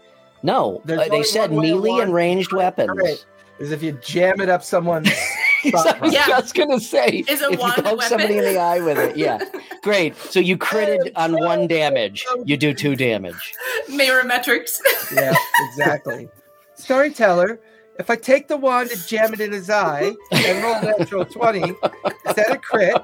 [0.44, 2.90] No, uh, they said one way a melee and ranged weapons.
[2.94, 3.26] Right.
[3.60, 5.10] is if you jam it up someone's.
[5.66, 6.28] I was Yeah.
[6.28, 9.00] just gonna say, Is a if you wand a poke somebody in the eye with
[9.00, 9.40] it, yeah,
[9.82, 10.16] great.
[10.16, 13.54] So you critted on one damage, you do two damage.
[13.90, 14.80] Merometrics.
[15.16, 15.34] yeah,
[15.70, 16.30] exactly.
[16.76, 17.60] Storyteller.
[17.98, 21.62] If I take the wand and jam it in his eye and roll natural twenty,
[21.62, 22.96] is that a crit?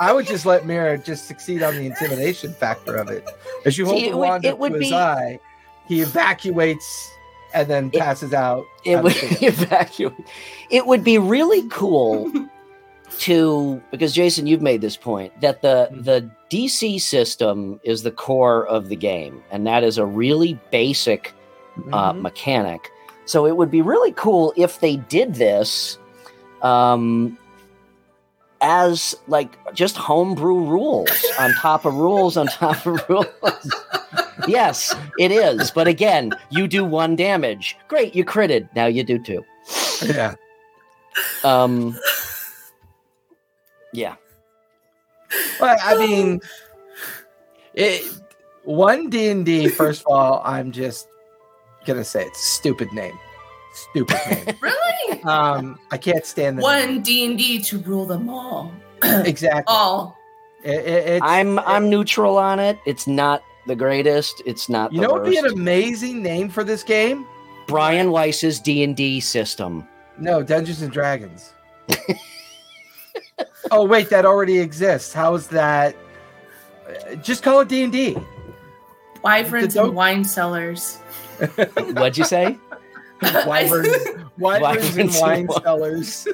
[0.00, 3.28] I would just let Mira just succeed on the intimidation factor of it.
[3.64, 5.38] As you hold See, the would- wand up to his be- eye,
[5.86, 7.10] he evacuates
[7.52, 8.64] and then It- passes out.
[8.84, 9.54] It would of the field.
[9.62, 10.14] evacuate.
[10.70, 12.32] It would be really cool
[13.20, 16.04] to because Jason, you've made this point that the Mhm.
[16.04, 21.32] the DC system is the core of the game, and that is a really basic
[21.92, 22.20] uh, Mhm.
[22.22, 22.88] mechanic.
[23.26, 25.98] So it would be really cool if they did this
[26.62, 27.38] um,
[28.60, 33.26] as like just homebrew rules on top of rules on top of rules.
[34.48, 35.70] yes, it is.
[35.70, 37.76] But again, you do one damage.
[37.88, 38.68] Great, you critted.
[38.74, 39.44] Now you do two.
[40.04, 40.34] yeah.
[41.44, 41.96] Um,
[43.92, 44.16] yeah.
[45.60, 46.40] Well, I mean,
[47.74, 48.02] it,
[48.64, 49.68] one D and D.
[49.68, 51.06] First of all, I'm just
[51.86, 53.18] gonna say it's a stupid name.
[53.72, 54.56] Stupid name.
[54.60, 55.22] really?
[55.24, 56.62] um, I can't stand that.
[56.62, 58.72] One D and D to rule them all.
[59.02, 59.64] Exactly.
[59.66, 60.16] all.
[60.62, 62.78] It- it- it's- I'm I'm neutral on it.
[62.86, 64.42] It's not the greatest.
[64.46, 67.26] It's not You the know what would be an amazing name for this game?
[67.66, 69.86] Brian Weiss's D and D system.
[70.18, 71.52] No, Dungeons and Dragons.
[73.70, 75.12] oh wait, that already exists.
[75.12, 75.96] How is that?
[76.86, 78.16] Uh, Just call it D and D.
[79.22, 80.98] Wyverns and wine cellars.
[81.92, 82.58] What'd you say?
[83.46, 83.88] Wyverns,
[84.38, 86.28] wyverns and wine and cellars.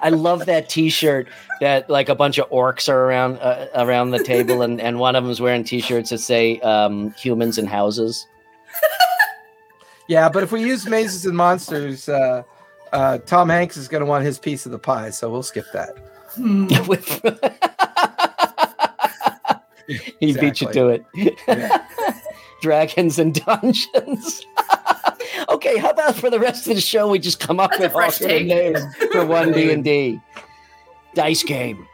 [0.00, 1.28] I love that T-shirt
[1.60, 5.16] that like a bunch of orcs are around uh, around the table, and and one
[5.16, 8.26] of them's wearing T-shirts that say um, "Humans and Houses."
[10.06, 12.42] Yeah, but if we use mazes and monsters, uh,
[12.92, 15.64] uh, Tom Hanks is going to want his piece of the pie, so we'll skip
[15.72, 15.92] that.
[16.34, 16.66] Hmm.
[16.86, 17.22] With-
[20.20, 21.04] he beat you to it.
[21.14, 21.86] Yeah.
[22.64, 24.46] Dragons and dungeons.
[25.50, 27.84] okay, how about for the rest of the show we just come up That's a
[27.84, 28.80] with fresh alternate names
[29.12, 30.18] for one D and D
[31.14, 31.86] dice game.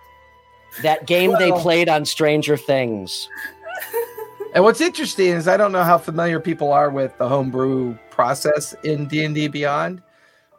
[0.83, 3.29] That game they played on Stranger Things.
[4.55, 8.73] And what's interesting is I don't know how familiar people are with the homebrew process
[8.85, 10.01] in D and D Beyond,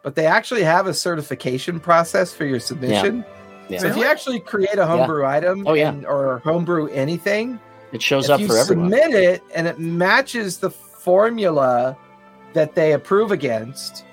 [0.02, 3.24] but they actually have a certification process for your submission.
[3.70, 3.78] Yeah.
[3.78, 5.88] So if you actually create a homebrew item, Oh, yeah.
[5.88, 7.58] and- or homebrew anything,
[7.92, 8.90] It shows if up you for everyone.
[8.90, 11.96] submit it and it matches the formula
[12.54, 14.04] that they approve against,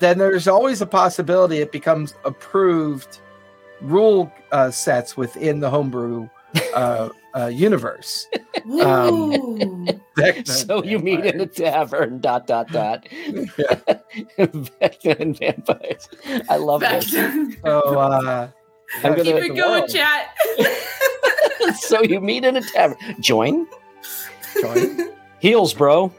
[0.00, 3.20] then there's always a possibility it becomes approved
[3.80, 6.28] rule uh, sets within the homebrew
[6.74, 8.26] uh, uh, universe.
[8.80, 9.90] Um,
[10.46, 12.18] so you meet in a tavern.
[12.20, 13.06] Dot dot dot.
[14.38, 16.08] Vecna and vampires.
[16.48, 17.10] I love Back this.
[17.10, 18.48] to- So, uh,
[19.02, 20.34] I'm Keep gonna- it going, chat.
[21.80, 22.96] so you meet in a tavern.
[23.20, 23.66] Join
[24.60, 25.08] Join.
[25.40, 26.12] heels, bro.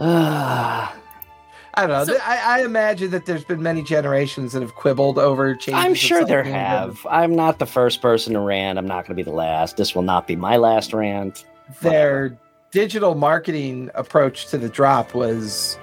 [0.00, 0.96] Ah,
[1.74, 2.14] I don't know.
[2.14, 5.84] So- I, I imagine that there's been many generations that have quibbled over changes.
[5.84, 6.54] I'm sure there something.
[6.54, 7.06] have.
[7.10, 8.78] I'm not the first person to rant.
[8.78, 9.76] I'm not going to be the last.
[9.76, 11.44] This will not be my last rant.
[11.80, 12.36] Their
[12.70, 15.78] digital marketing approach to the drop was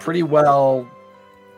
[0.00, 0.88] pretty well,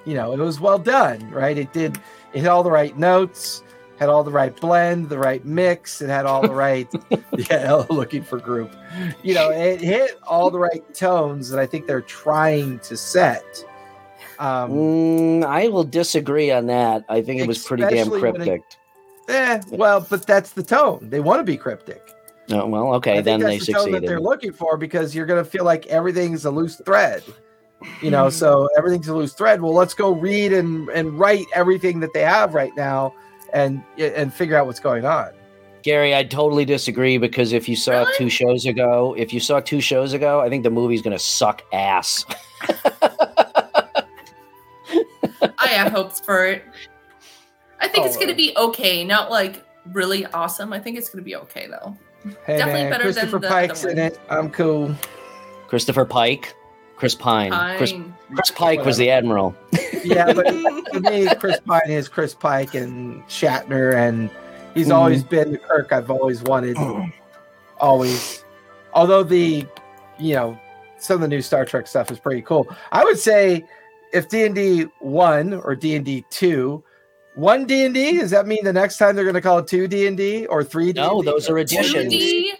[0.04, 1.56] you know, it was well done, right?
[1.58, 1.98] It did,
[2.32, 3.62] it had all the right notes,
[3.98, 6.88] had all the right blend, the right mix, it had all the right,
[7.50, 8.74] yeah, looking for group.
[9.22, 13.44] You know, it hit all the right tones that I think they're trying to set.
[14.38, 17.04] Um, Mm, I will disagree on that.
[17.08, 18.62] I think it was pretty damn when it- cryptic.
[19.28, 21.08] eh, well, but that's the tone.
[21.10, 22.02] They want to be cryptic.
[22.50, 24.08] Oh, well, okay, then they the tone that succeeded.
[24.08, 27.24] they're looking for because you're going to feel like everything's a loose thread.
[28.00, 29.60] You know, so everything's a loose thread.
[29.62, 33.14] Well, let's go read and and write everything that they have right now
[33.52, 35.30] and and figure out what's going on.
[35.82, 38.12] Gary, I totally disagree because if you saw Really?
[38.18, 41.22] two shows ago, if you saw two shows ago, I think the movie's going to
[41.22, 42.24] suck ass.
[45.58, 46.64] I have hopes for it.
[47.80, 50.72] I think it's Oh, going uh, to be okay, not like really awesome.
[50.72, 51.96] I think it's going to be okay though.
[52.44, 54.18] Hey Definitely man, better than Christopher the- Pike's the in it.
[54.28, 54.94] I'm cool.
[55.68, 56.54] Christopher Pike,
[56.96, 57.52] Chris Pine.
[57.76, 58.15] Chris, Fine.
[58.34, 59.54] Chris Pike was the admiral.
[60.04, 64.30] Yeah, but to me, Chris Pine is Chris Pike and Shatner, and
[64.72, 64.96] he's mm-hmm.
[64.96, 66.76] always been the Kirk I've always wanted.
[67.80, 68.44] always.
[68.94, 69.66] Although the,
[70.20, 70.60] you know,
[70.98, 72.68] some of the new Star Trek stuff is pretty cool.
[72.92, 73.64] I would say
[74.12, 76.84] if D and D one or D and D two,
[77.34, 79.66] one D and D does that mean the next time they're going to call it
[79.66, 81.00] two D and D or three D?
[81.00, 82.12] No, those are additions.
[82.12, 82.50] 2D?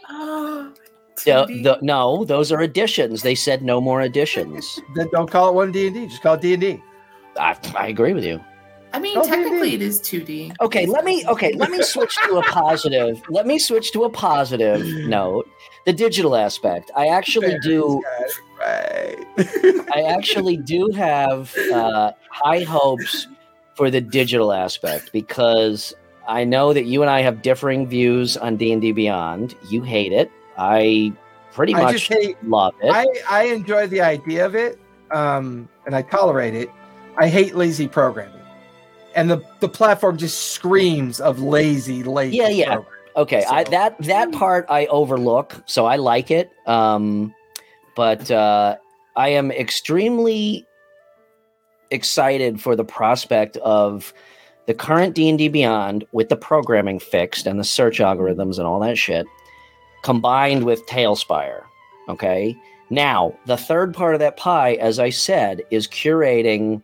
[1.27, 1.63] The, 2D?
[1.65, 3.23] the, no, those are additions.
[3.23, 4.81] They said no more additions.
[4.95, 6.07] Then don't call it one D and D.
[6.07, 6.83] Just call it D and D.
[7.39, 8.41] I, I agree with you.
[8.95, 9.75] I mean, Oh, technically maybe.
[9.75, 10.55] it is 2D.
[10.63, 13.21] Okay, let me okay, let me switch to a positive.
[13.29, 15.47] Let me switch to a positive note.
[15.85, 16.91] The digital aspect.
[16.97, 18.03] I actually do
[18.59, 19.17] Right.
[19.95, 23.27] I actually do have uh, high hopes
[23.75, 25.93] for the digital aspect because
[26.27, 29.55] I know that you and I have differing views on D and D Beyond.
[29.69, 30.31] You hate it.
[30.59, 31.13] I
[31.53, 32.37] pretty I much just hate.
[32.45, 32.91] love it.
[32.91, 34.79] I I enjoy the idea of it,
[35.11, 36.71] um, and I tolerate it.
[37.17, 38.43] I hate lazy programming,
[39.15, 42.37] and the the platform just screams of lazy, lazy.
[42.37, 42.65] Yeah, yeah.
[42.67, 42.93] programming.
[43.17, 46.51] okay, I, that that part I overlook, so I like it.
[46.67, 47.35] Um,
[47.97, 48.77] but uh,
[49.17, 50.67] I am extremely
[51.91, 54.13] excited for the prospect of
[54.67, 58.99] the current D&D Beyond with the programming fixed and the search algorithms and all that
[58.99, 59.25] shit
[60.07, 61.65] combined with TaleSpire,
[62.09, 62.57] okay?
[62.91, 66.81] Now, the third part of that pie as I said is curating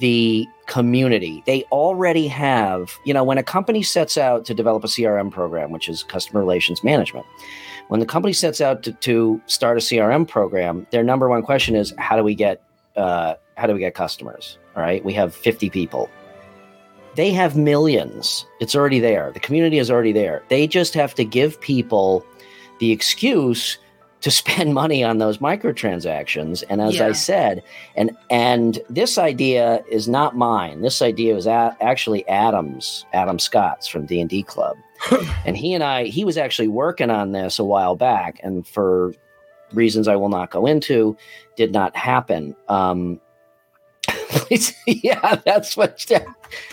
[0.00, 1.44] the community.
[1.46, 5.70] They already have, you know, when a company sets out to develop a CRM program,
[5.70, 7.24] which is customer relations management,
[7.86, 11.76] when the company sets out to, to start a CRM program, their number one question
[11.76, 12.64] is how do we get
[12.96, 14.58] uh, how do we get customers?
[14.74, 16.10] All right, we have 50 people.
[17.14, 18.44] They have millions.
[18.58, 19.30] It's already there.
[19.30, 20.42] The community is already there.
[20.48, 22.24] They just have to give people
[22.80, 23.78] the excuse
[24.22, 26.64] to spend money on those microtransactions.
[26.68, 27.62] And as I said,
[27.96, 30.82] and and this idea is not mine.
[30.82, 34.76] This idea was a- actually Adam's, Adam Scott's from D and D Club,
[35.46, 39.14] and he and I, he was actually working on this a while back, and for
[39.72, 41.16] reasons I will not go into,
[41.56, 42.56] did not happen.
[42.68, 43.20] Um,
[44.86, 46.26] yeah, that's what Jeff,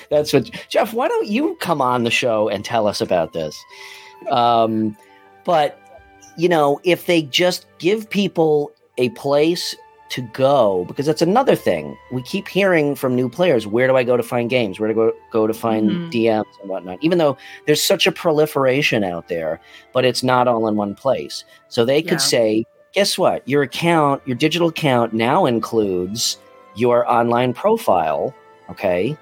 [0.10, 0.94] that's what Jeff.
[0.94, 3.58] Why don't you come on the show and tell us about this?
[4.30, 4.98] Um,
[5.46, 5.80] but
[6.38, 9.76] you know, if they just give people a place
[10.10, 13.68] to go, because that's another thing we keep hearing from new players.
[13.68, 14.80] Where do I go to find games?
[14.80, 16.12] Where to go go to find Mhm.
[16.12, 16.98] DMs and whatnot?
[17.02, 17.36] Even though
[17.66, 19.60] there's such a proliferation out there,
[19.94, 21.44] but it's not all in one place.
[21.68, 22.18] So they could Yeah.
[22.36, 23.46] say, guess what?
[23.48, 26.38] Your account, your digital account now includes
[26.76, 28.34] your online profile.
[28.70, 29.18] Okay.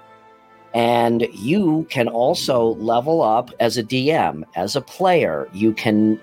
[0.76, 5.48] And you can also level up as a DM, as a player.
[5.54, 6.20] You can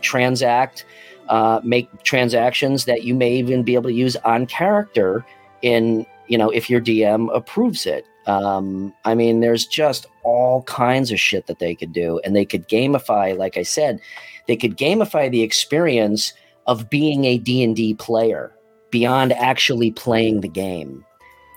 [0.00, 0.86] transact,
[1.28, 5.26] uh, make transactions that you may even be able to use on character
[5.60, 8.06] in, you know, if your DM approves it.
[8.28, 12.20] Um, I mean, there's just all kinds of shit that they could do.
[12.24, 13.98] And they could gamify, like I said,
[14.46, 16.32] they could gamify the experience
[16.68, 18.52] of being a D&D player
[18.90, 21.04] beyond actually playing the game.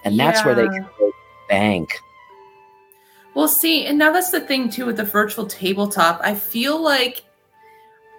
[0.04, 0.90] And that's where they can
[1.48, 1.90] bank.
[3.36, 6.20] Well, see, and now that's the thing too with the virtual tabletop.
[6.24, 7.24] I feel like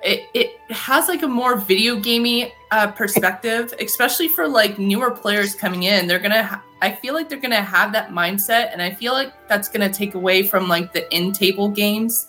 [0.02, 5.54] it it has like a more video gamey uh, perspective, especially for like newer players
[5.54, 6.06] coming in.
[6.06, 9.32] They're gonna, ha- I feel like they're gonna have that mindset, and I feel like
[9.48, 12.28] that's gonna take away from like the in table games.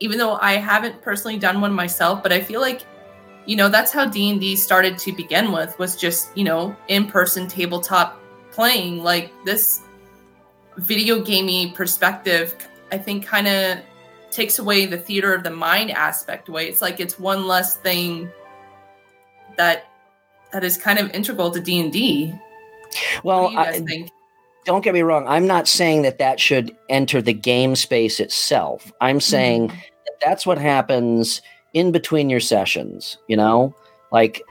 [0.00, 2.82] Even though I haven't personally done one myself, but I feel like
[3.46, 8.20] you know that's how d&d started to begin with was just you know in-person tabletop
[8.50, 9.82] playing like this
[10.78, 12.54] video gamey perspective
[12.92, 13.78] i think kind of
[14.30, 18.30] takes away the theater of the mind aspect away it's like it's one less thing
[19.56, 19.86] that
[20.52, 22.34] that is kind of integral to d&d
[23.24, 24.10] Well, what do you guys I, think
[24.64, 25.28] don't get me wrong.
[25.28, 28.90] I'm not saying that that should enter the game space itself.
[29.00, 29.76] I'm saying Mm-hmm.
[29.76, 31.40] that that's what happens
[31.72, 33.16] in between your sessions.
[33.28, 33.74] You know,
[34.10, 34.42] like.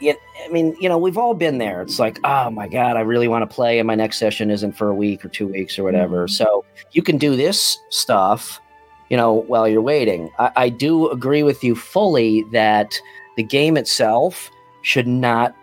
[0.00, 1.80] It, I mean, you know, we've all been there.
[1.82, 4.72] It's like, oh my god, I really want to play, and my next session isn't
[4.72, 6.26] for a week or two weeks or whatever.
[6.26, 6.30] Mhm.
[6.30, 8.60] So you can do this stuff,
[9.08, 10.30] you know, while you're waiting.
[10.38, 12.98] I, I do agree with you fully that
[13.36, 14.50] the game itself
[14.82, 15.54] should not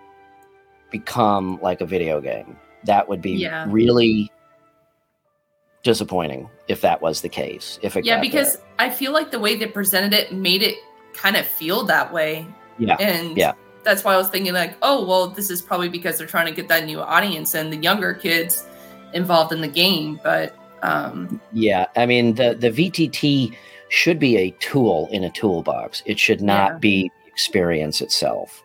[0.92, 2.58] become like a video game.
[2.86, 3.66] That would be Yeah.
[3.70, 4.32] really
[5.84, 7.80] disappointing if that was the case.
[7.82, 8.66] If it yeah because there.
[8.80, 10.78] i feel like the way they presented it made it
[11.14, 12.46] kind of feel that way
[12.78, 13.54] yeah, and Yeah.
[13.84, 16.52] That's why i was thinking like oh well this is probably because they're trying to
[16.52, 18.66] get that new audience and the younger kids
[19.14, 21.88] involved in the game but um yeah.
[21.96, 23.56] I mean, the the VTT
[23.90, 26.02] should be a tool in a toolbox.
[26.06, 26.78] It should not Yeah.
[26.80, 28.64] be experience itself.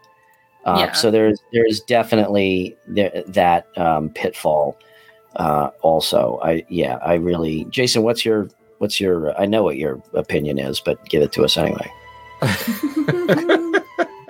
[0.64, 0.93] Uh, Yeah.
[0.93, 4.79] So there's there's definitely there, that um, pitfall.
[5.37, 8.49] Uh, also, I yeah, I really, Jason, what's your
[8.79, 9.39] what's your?
[9.39, 11.91] I know what your opinion is, but give it to us anyway.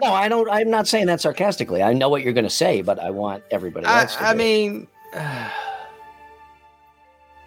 [0.03, 0.49] No, I don't.
[0.51, 1.83] I'm not saying that sarcastically.
[1.83, 4.17] I know what you're going to say, but I want everybody I, else.
[4.17, 4.37] to I it.
[4.37, 4.87] mean,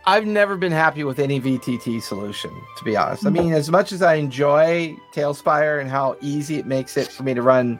[0.05, 3.27] I've never been happy with any VTT solution, to be honest.
[3.27, 7.21] I mean, as much as I enjoy TaleSpire and how easy it makes it for
[7.21, 7.79] me to run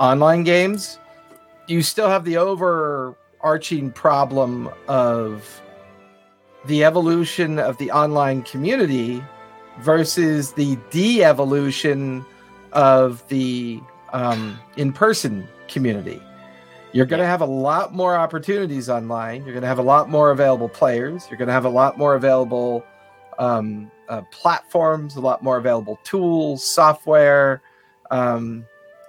[0.00, 0.98] online games,
[1.68, 5.62] you still have the overarching problem of
[6.64, 9.22] the evolution of the online community
[9.80, 12.24] versus the de-evolution
[12.72, 13.80] of the
[14.12, 16.22] um, in-person community.
[16.92, 19.44] You're going to have a lot more opportunities online.
[19.44, 21.26] You're going to have a lot more available players.
[21.30, 22.84] You're going to have a lot more available
[23.38, 27.62] um, uh, platforms, a lot more available tools, software.
[28.10, 28.66] Um,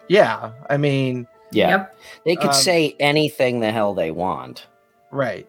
[0.07, 4.67] yeah, I mean, yeah, yep they could um, say anything the hell they want.
[5.11, 5.47] right.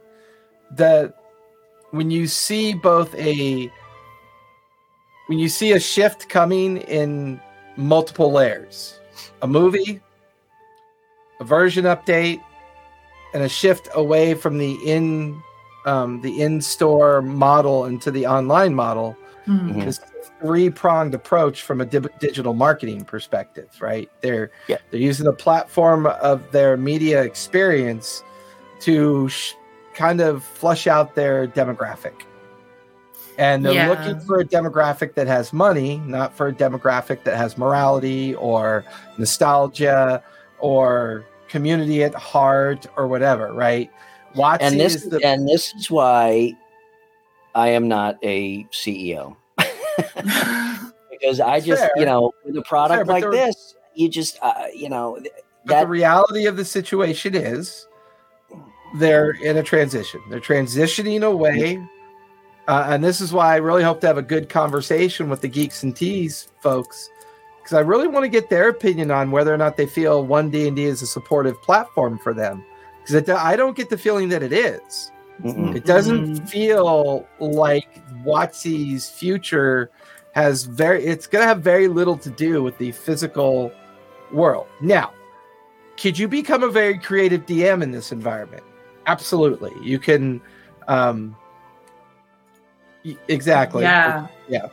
[0.73, 1.15] The
[1.91, 3.71] when you see both a
[5.27, 7.41] when you see a shift coming in
[7.77, 9.01] multiple layers,
[9.45, 10.01] a movie,
[11.39, 12.41] a version update,
[13.35, 15.41] and a shift away from the in
[15.87, 19.15] um, the in-store model into the online model
[19.47, 19.75] Mhm.
[19.75, 19.85] Mhm.
[19.85, 20.01] this
[20.41, 24.09] three pronged approach from a di- digital marketing perspective, right?
[24.23, 24.79] They're Yeah.
[24.91, 28.25] they're using the platform of their media experience
[28.81, 29.53] to sh-
[29.95, 32.23] kind of flush out their demographic.
[33.39, 33.89] And they're Yeah.
[33.89, 38.85] looking for a demographic that has money, not for a demographic that has morality or
[39.19, 40.23] nostalgia
[40.61, 43.91] or community at heart or whatever, right?
[44.37, 46.53] WotC And this is the and this is why
[47.55, 49.37] I am not a CEO
[51.11, 51.91] because I just Fair.
[51.97, 55.33] you know with a product Fair, like there- this, you just uh, you know th-
[55.65, 57.87] But that the reality of the situation is
[58.99, 60.21] they're in a transition.
[60.31, 61.81] They're transitioning away.
[62.67, 65.49] Uh, and this is why I really hope to have a good conversation with the
[65.49, 67.11] Geeks and Teas folks
[67.63, 70.51] because I really want to get their opinion on whether or not they feel one
[70.51, 72.65] D and D is a supportive platform for them.
[73.07, 75.11] Because I don't get the feeling that it is.
[75.43, 75.75] mm-mm.
[75.75, 76.49] It doesn't Mhm.
[76.49, 79.91] feel like WotC's future
[80.33, 81.05] has very.
[81.05, 83.73] It's going to have very little to do with the physical
[84.33, 84.67] world.
[84.81, 85.13] Now,
[85.97, 88.63] could you become a very creative DM in this environment?
[89.07, 90.41] Absolutely, you can.
[90.89, 91.44] Um, y-
[93.29, 93.83] exactly.
[93.83, 94.67] yeah Yeah.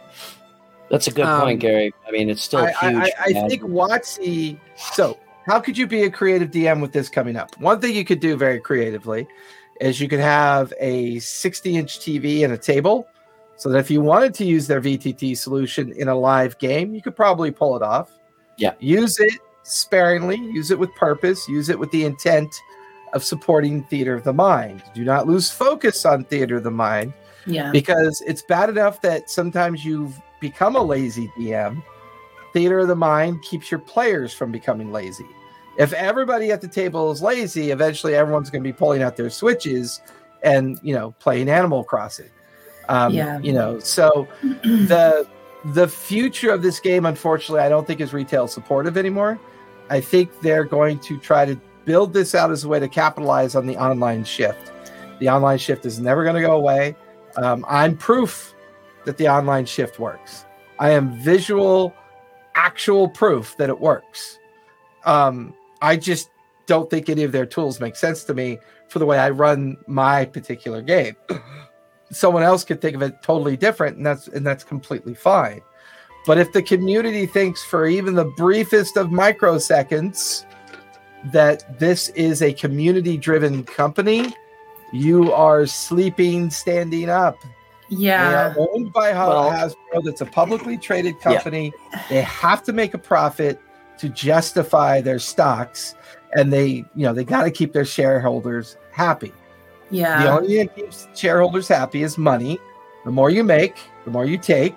[0.90, 1.94] that's a good Um, point, Gary.
[2.08, 3.04] I mean, it's still I, I, huge.
[3.04, 3.50] I, I man.
[3.50, 4.58] think WotC.
[4.94, 7.58] So, how could you be a creative DM with this coming up?
[7.60, 9.28] One thing you could do very creatively
[9.80, 13.08] is you could have a 60 inch TV and a table,
[13.58, 17.02] so that if you wanted to use their VTT solution in a live game, you
[17.02, 18.12] could probably pull it off.
[18.58, 18.74] Yeah.
[18.80, 22.54] Use it sparingly, use it with purpose, use it with the intent
[23.14, 24.84] of supporting theater of the mind.
[24.94, 27.14] Do not lose focus on theater of the mind
[27.46, 31.82] yeah because it's bad enough that sometimes you've become a lazy DM.
[32.54, 35.28] Theater of the mind keeps your players from becoming lazy.
[35.78, 39.30] If everybody at the table is lazy, eventually everyone's going to be pulling out their
[39.30, 40.02] switches
[40.44, 42.30] and you know playing Animal Crossing.
[42.90, 43.40] Um, Yeah.
[43.40, 45.28] You know, so the
[45.66, 49.40] the future of this game, unfortunately, I don't think is retail supportive anymore.
[49.90, 53.56] I think they're going to try to build this out as a way to capitalize
[53.56, 54.72] on the online shift.
[55.20, 56.96] The online shift is never going to go away.
[57.38, 58.54] Um, I'm proof
[59.06, 60.46] that the online shift works.
[60.80, 61.94] I am visual,
[62.56, 64.40] actual proof that it works.
[65.06, 66.30] Um, I just
[66.66, 69.78] don't think any of their tools make sense to me for the way I run
[69.88, 71.16] my particular game.
[72.12, 75.62] Someone else could think of it totally different, and that's and that's completely fine.
[76.26, 80.46] But if the community thinks for even the briefest of microseconds
[81.32, 84.34] that this is a community driven company,
[84.92, 87.38] you are sleeping standing up.
[87.90, 88.30] Yeah.
[88.30, 90.04] They are owned by Well- Hasbro.
[90.04, 91.74] That's a publicly traded company.
[92.10, 93.60] They have to make a profit
[93.98, 95.94] to justify their stocks,
[96.34, 99.34] and they, you know, they got to keep their shareholders happy.
[99.92, 100.24] Yeah.
[100.24, 102.60] The only thing that keeps shareholders happy is money.
[103.04, 103.76] The more you make,
[104.06, 104.76] the more you take,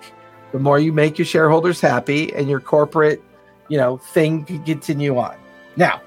[0.51, 3.21] the more you make your shareholders happy, and your corporate,
[3.69, 5.35] you know, thing can continue on.
[5.77, 6.01] Now,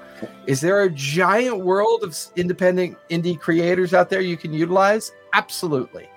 [0.47, 5.11] is there a giant world of independent indie creators out there you can utilize?
[5.33, 6.09] Absolutely.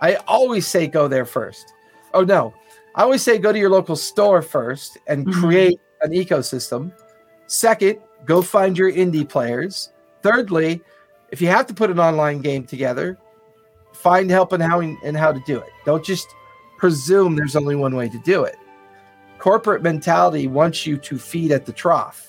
[0.00, 1.72] I always say go there first.
[2.14, 2.54] Oh no,
[2.94, 5.32] I always say go to your local store first and Mhm.
[5.40, 6.92] create an ecosystem.
[7.46, 9.92] Second, go find your indie players.
[10.22, 10.82] Thirdly,
[11.30, 13.18] if you have to put an online game together,
[13.92, 15.70] find help and how and how to do it.
[15.84, 16.26] Don't just
[16.78, 18.56] presume there's only one way to do it.
[19.38, 22.25] Corporate mentality wants you to feed at the trough.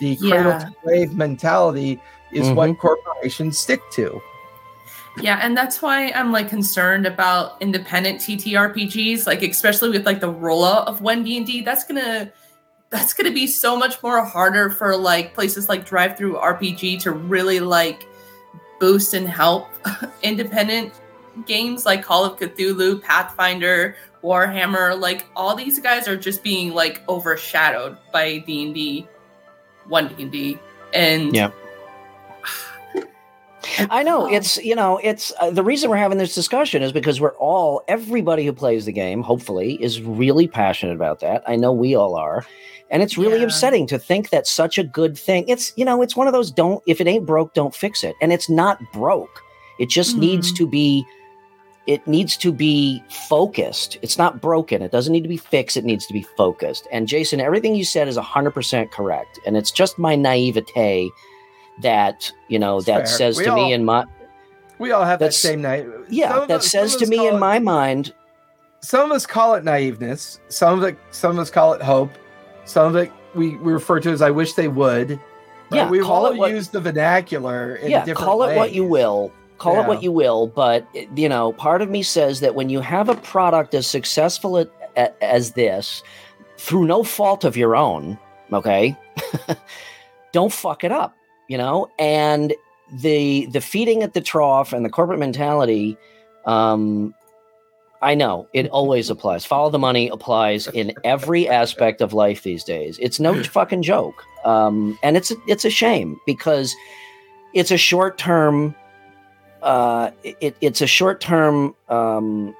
[0.00, 0.58] The cradle Yeah.
[0.58, 2.00] to grave mentality
[2.32, 2.80] is what mm-hmm.
[2.80, 4.20] corporations stick to.
[5.20, 10.32] Yeah, and that's why I'm like concerned about independent TTRPGs, like especially with like the
[10.32, 11.62] rollout of one D and D.
[11.62, 12.30] That's gonna
[12.90, 18.06] that's gonna be so much more harder for like places like DriveThruRPG to really like
[18.78, 19.68] boost and help
[20.22, 20.92] independent
[21.46, 24.98] games like Call of Cthulhu, Pathfinder, Warhammer.
[24.98, 29.08] Like all these guys are just being like overshadowed by D and D,
[29.88, 30.58] one D and D,
[30.94, 31.50] and Yeah.
[33.90, 37.20] I know it's you know it's uh, the reason we're having this discussion is because
[37.20, 41.42] we're all everybody who plays the game hopefully is really passionate about that.
[41.46, 42.46] I know we all are.
[42.88, 43.46] And it's really Yeah.
[43.46, 45.44] upsetting to think that such a good thing.
[45.48, 48.14] It's you know, it's one of those don't if it ain't broke don't fix it.
[48.22, 49.42] And it's not broke.
[49.80, 50.56] It just needs Mhm.
[50.58, 51.04] to be
[51.86, 53.96] it needs to be focused.
[54.02, 54.82] It's not broken.
[54.82, 55.76] It doesn't need to be fixed.
[55.76, 56.88] It needs to be focused.
[56.90, 59.38] And Jason, everything you said is 100% correct.
[59.46, 61.08] And it's just my naivete
[61.82, 63.06] that, you know, It's that fair.
[63.06, 64.04] says We to all- me in my
[64.78, 65.86] We all have that same night.
[66.08, 68.12] yeah, that us- says to me in it- my mind,
[68.80, 70.38] some of us call it naiveness.
[70.48, 72.10] Some of it, some of us call it hope.
[72.64, 75.20] Some of it we, we refer to as "I wish they would." Right?
[75.72, 77.76] Yeah, we've all what- used the vernacular.
[77.76, 79.32] In yeah, different call it what you will.
[79.58, 80.86] Call it what you will, but
[81.16, 84.70] you know, part of me says that when you have a product as successful at,
[84.96, 86.02] a- as this,
[86.58, 88.18] through no fault of your own,
[88.52, 88.96] okay,
[90.32, 91.16] don't fuck it up,
[91.48, 91.88] you know.
[91.98, 92.54] And
[92.92, 95.96] the the feeding at the trough and the corporate mentality,
[96.44, 97.14] um,
[98.02, 99.44] I know it always applies.
[99.46, 102.98] Follow the money applies in every aspect of life these days.
[103.00, 106.74] It's no fucking joke, um, and it's it's a shame because
[107.54, 108.74] it's a short term.
[109.66, 112.54] Uh, it, it's a short term, um,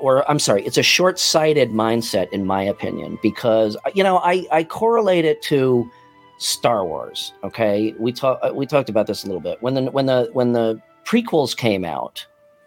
[0.00, 4.46] or I'm sorry, it's a short sighted mindset, in my opinion, because you know I
[4.52, 5.90] I correlate it to
[6.36, 7.32] Star Wars.
[7.42, 10.52] Okay, we talked we talked about this a little bit when the when the when
[10.52, 12.26] the prequels came out.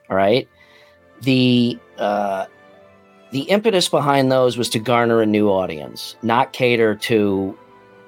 [0.10, 0.50] All right,
[1.22, 2.48] the uh,
[3.30, 7.56] the impetus behind those was to garner a new audience, not cater to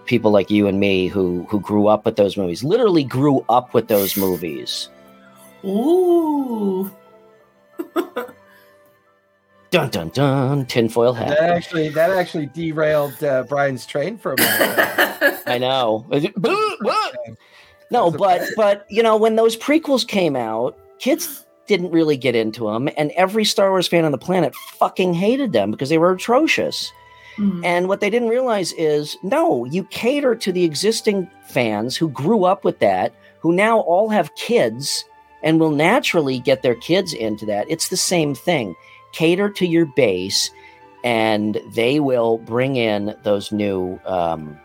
[0.05, 2.63] people like you and me who who grew up with those movies.
[2.63, 4.89] Literally grew up with those movies.
[5.67, 6.91] Ooh.
[9.69, 10.65] Dun dun dun.
[10.65, 11.29] Tinfoil hat.
[11.29, 11.49] That hat.
[11.49, 15.41] actually that actually derailed uh, Brian's train for a minute.
[15.47, 16.05] I know.
[17.89, 22.65] No, but but you know when those prequels came out, kids didn't really get into
[22.69, 26.11] them, and every Star Wars fan on the planet fucking hated them because they were
[26.11, 26.91] atrocious.
[27.37, 27.63] Mm.
[27.63, 32.43] And what they didn't realize is no, you cater to the existing fans who grew
[32.43, 35.05] up with that, who now all have kids
[35.43, 37.69] and will naturally get their kids into that.
[37.69, 38.75] It's the same thing.
[39.11, 40.51] Cater to your base,
[41.03, 44.57] and they will bring in those new um,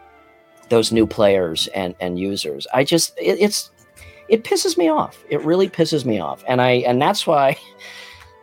[0.68, 2.66] those new players and and users.
[2.72, 3.70] I just it, it's
[4.28, 5.22] it pisses me off.
[5.30, 7.56] It really pisses me off, and I and that's why.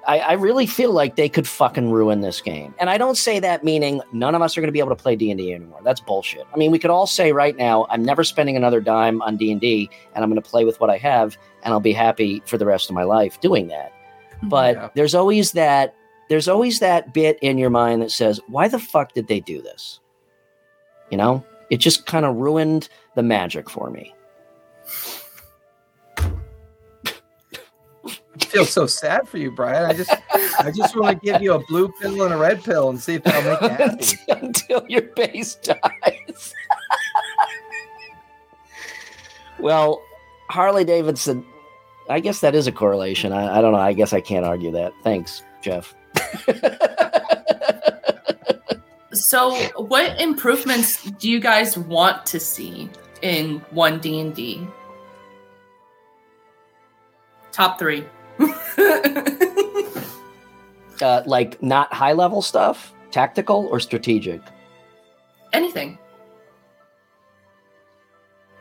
[0.10, 2.74] I, I really feel like they could fucking ruin this game.
[2.80, 4.96] And I don't say that meaning none of us are going to be able to
[4.96, 5.82] play D&D anymore.
[5.84, 6.48] That's bullshit.
[6.52, 9.88] I mean, we could all say right now, I'm never spending another dime on D&D
[10.16, 12.66] and I'm going to play with what I have and I'll be happy for the
[12.66, 13.94] rest of my life doing that.
[14.44, 14.90] But Yeah.
[14.96, 15.94] there's always that
[16.30, 19.62] there's always that bit in your mind that says, "Why the fuck did they do
[19.62, 20.00] this?"
[21.12, 21.44] You know?
[21.70, 24.14] It just kind of ruined the magic for me.
[28.42, 29.86] I feel so sad for you, Brian.
[29.86, 30.12] I just
[30.60, 33.16] I just want to give you a blue pill and a red pill and see
[33.16, 34.18] if that'll make you happy.
[34.46, 36.54] until your base dies.
[39.60, 40.02] Well,
[40.50, 41.46] Harley Davidson,
[42.10, 43.34] I guess that is a correlation.
[43.34, 43.80] I, I don't know.
[43.80, 44.94] I guess I can't argue that.
[45.04, 45.94] Thanks, Jeff.
[49.12, 52.90] So, what improvements do you guys want to see
[53.24, 54.68] in one D and D?
[57.52, 58.06] Top three.
[61.02, 64.42] uh, like not high level stuff, tactical or strategic?
[65.54, 65.98] Anything.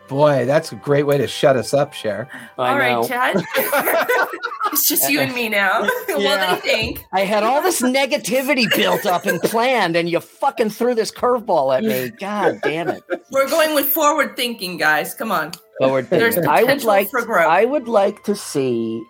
[0.09, 2.31] Boy, that's a great way to shut us up, Cher.
[2.57, 3.01] I All know.
[3.01, 3.45] right, Chad.
[4.73, 5.83] it's just you and me now.
[5.83, 6.49] what Yeah.
[6.49, 7.05] do you think?
[7.13, 11.77] I had all this negativity built up and planned, and you fucking threw this curveball
[11.77, 12.09] at me.
[12.19, 13.03] God damn it!
[13.31, 15.13] We're going with forward thinking, guys.
[15.13, 15.53] Come on.
[15.79, 16.51] Forward There's thinking.
[16.51, 17.11] I would like.
[17.11, 17.47] for growth.
[17.47, 19.05] I would like to see,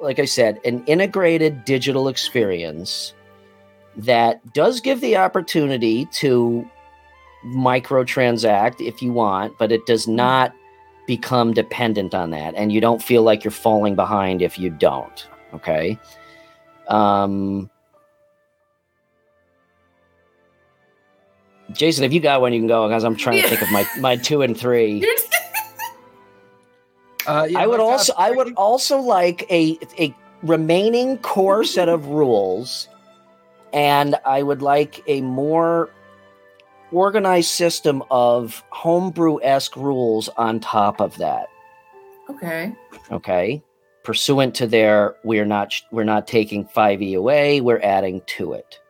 [0.00, 3.14] like I said, an integrated digital experience
[3.96, 6.68] that does give the opportunity to
[7.46, 10.52] microtransact if you want, but it does not
[11.06, 15.26] become dependent on that, and you don't feel like you're falling behind if you don't.
[15.54, 15.98] Okay.
[16.88, 17.70] Um,
[21.72, 23.86] Jason, if you got one, you can go because I'm trying to think of my
[23.98, 25.04] my two and three.
[27.28, 32.06] Uh, yeah, I would also I would also like a a remaining core set of
[32.06, 32.88] rules,
[33.72, 35.90] and I would like a more
[36.90, 41.48] organized system of homebrew esque rules on top of that.
[42.30, 42.74] Okay.
[43.10, 43.62] Okay,
[44.04, 48.80] pursuant to their we're not we're not taking five e away, we're adding to it.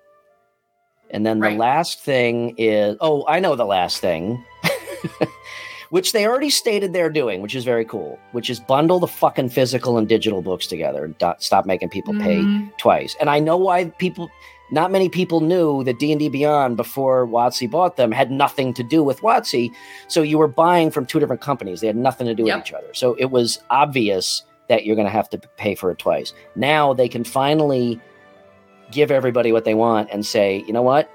[1.11, 1.55] And then Right.
[1.55, 4.45] the last thing is oh, I know the last thing.
[5.91, 9.49] which they already stated they're doing, which is very cool, which is bundle the fucking
[9.49, 12.71] physical and digital books together and do- stop making people pay Mhm.
[12.79, 13.17] twice.
[13.21, 14.29] And I know why people
[14.71, 19.03] not many people knew that D&D Beyond before WotC bought them had nothing to do
[19.03, 19.71] with WotC,
[20.09, 21.81] so you were buying from two different companies.
[21.81, 22.57] They had nothing to do Yep.
[22.59, 22.93] with each other.
[22.93, 26.35] So it was obvious that you're going to have to pay for it twice.
[26.55, 27.99] Now they can finally
[28.91, 31.09] give everybody what they want and say, "You know what?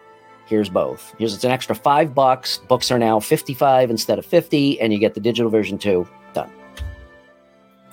[0.54, 1.16] Here's both.
[1.18, 2.60] Here's it's an extra 5 bucks.
[2.68, 6.52] Books are now 55 instead of 50 and you get the digital version too." Done.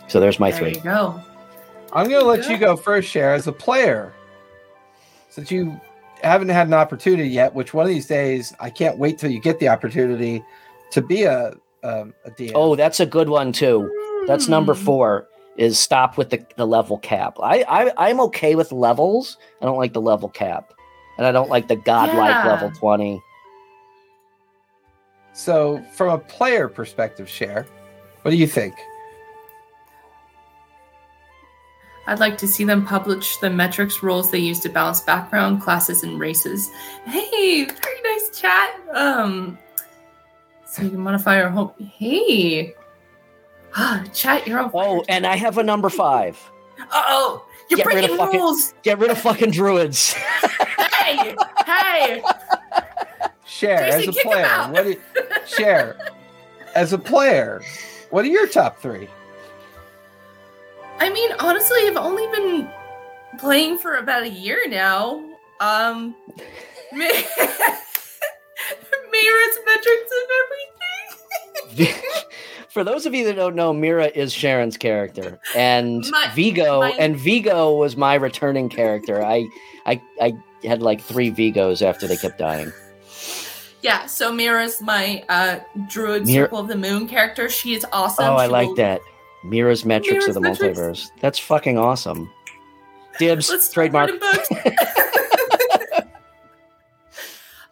[0.08, 0.74] So there's my There three.
[0.74, 1.18] you go.
[1.94, 4.12] I'm going to let you go first, Share, as a player,
[5.30, 5.80] since you
[6.22, 7.54] haven't had an opportunity yet.
[7.54, 10.44] Which one of these days, I can't wait till you get the opportunity
[10.90, 12.52] to be a um, a DM.
[12.54, 13.90] Oh, that's a good one too.
[14.26, 14.84] That's number Hmm.
[14.84, 15.26] four.
[15.56, 17.36] Is stop with the, the level cap.
[17.42, 19.38] I, I I'm okay with levels.
[19.62, 20.72] I don't like the level cap,
[21.20, 22.48] and I don't like the godlike Yeah.
[22.48, 23.22] level twenty.
[25.34, 27.66] So, from a player perspective, share.
[28.22, 28.74] what do you think?
[32.06, 36.02] I'd like to see them publish the metrics rules they use to balance background, classes,
[36.02, 36.70] and races.
[37.04, 38.80] Hey, very nice chat.
[38.94, 39.58] Um,
[40.66, 41.70] so you can modify your home.
[41.78, 42.74] Hey,
[43.76, 44.46] ah, chat.
[44.46, 44.70] You're on.
[44.72, 46.38] Oh, and I have a number five.
[46.92, 48.74] oh, you're Get rid of breaking fucking- rules.
[48.82, 50.12] Get rid of fucking druids.
[50.12, 51.34] hey,
[51.66, 52.22] hey.
[53.46, 55.00] Share as a player, what do you,
[55.46, 55.96] Cher,
[56.74, 57.62] as a player,
[58.10, 59.08] what are your top three?
[60.98, 62.68] I mean, honestly, I've only been
[63.38, 65.24] playing for about a year now.
[65.60, 66.14] Um,
[66.92, 67.18] Mira's
[69.66, 70.28] metrics and
[71.76, 72.02] everything.
[72.70, 76.90] For those of you that don't know, Mira is Sharon's character, and My- Vigo, my-
[76.92, 79.24] and Vigo was my returning character.
[79.24, 79.48] I,
[79.86, 82.72] I, I had like three Vigos after they kept dying.
[83.82, 85.58] Yeah, so Mira's my uh
[85.88, 87.48] Druid Mira- Circle of the Moon character.
[87.48, 88.26] She is awesome.
[88.26, 89.00] Oh, I She like will- that.
[89.42, 90.78] Mira's metrics of the metrics.
[90.78, 91.10] multiverse.
[91.20, 92.30] That's fucking awesome.
[93.18, 94.10] Dibs, Let's trademark.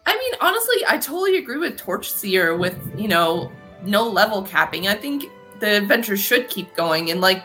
[0.05, 3.51] I mean, honestly, I totally agree with Torchseer with, you know,
[3.83, 4.87] no level capping.
[4.87, 5.25] I think
[5.59, 7.11] the adventure should keep going.
[7.11, 7.43] And like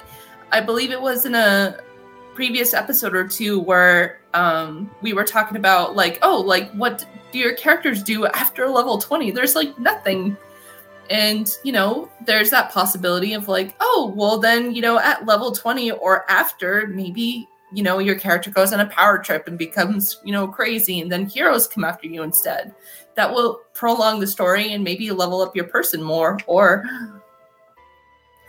[0.52, 1.80] I believe it was in a
[2.34, 7.38] previous episode or two where um we were talking about like, oh, like what do
[7.38, 9.32] your characters do after level 20?
[9.32, 10.36] There's like nothing.
[11.10, 15.52] And, you know, there's that possibility of like, oh, well, then, you know, at level
[15.52, 20.20] 20 or after, maybe, you know, your character goes on a power trip and becomes,
[20.24, 22.74] you know, crazy, and then heroes come after you instead.
[23.16, 26.38] That will prolong the story and maybe level up your person more.
[26.46, 26.84] Or,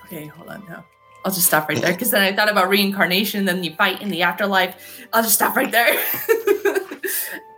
[0.05, 0.85] okay, hold on now.
[1.23, 4.09] I'll just stop right there because then I thought about reincarnation, then you fight in
[4.09, 5.07] the afterlife.
[5.11, 5.97] I'll just stop right there.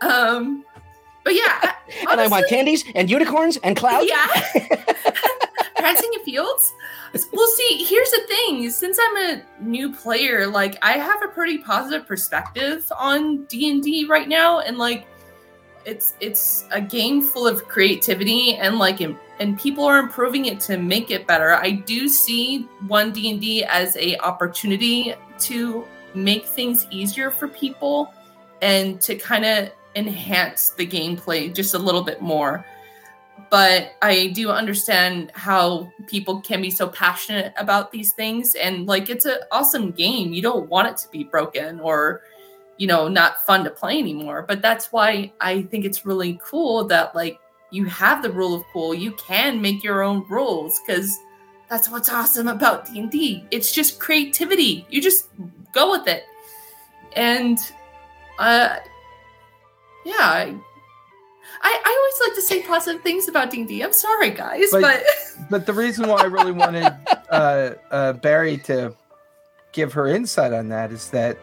[0.00, 0.64] um,
[1.22, 1.74] but yeah,
[2.10, 4.08] and I want candies and unicorns and clouds.
[4.08, 4.26] yeah.
[5.76, 6.72] Prancing in fields?
[7.32, 8.70] Well, see, here's the thing.
[8.70, 13.82] Since I'm a new player, like I have a pretty positive perspective on D and
[13.82, 15.06] D right now, and like
[15.88, 20.76] it's it's a game full of creativity and like and people are improving it to
[20.76, 21.54] make it better.
[21.54, 27.48] I do see one D and D as a opportunity to make things easier for
[27.48, 28.12] people
[28.60, 32.66] and to kind of enhance the gameplay just a little bit more.
[33.50, 39.08] But I do understand how people can be so passionate about these things and like
[39.08, 40.34] it's an awesome game.
[40.34, 42.20] You don't want it to be broken or
[42.78, 44.42] you know not fun to play anymore.
[44.48, 47.38] But that's why I think it's really cool that like
[47.70, 48.94] you have the rule of cool.
[48.94, 51.18] You can make your own rules cuz
[51.68, 53.44] that's what's awesome about D&D.
[53.50, 54.86] It's just creativity.
[54.88, 55.28] You just
[55.74, 56.24] go with it.
[57.14, 57.58] And
[58.38, 58.76] uh
[60.06, 60.54] yeah, I,
[61.60, 63.82] I, I always like to say positive things about D&D.
[63.82, 65.02] I'm sorry, guys, But- but,
[65.50, 66.94] But the reason why I really wanted
[67.30, 68.94] uh, uh, Barry to
[69.72, 71.36] give her insight on that is that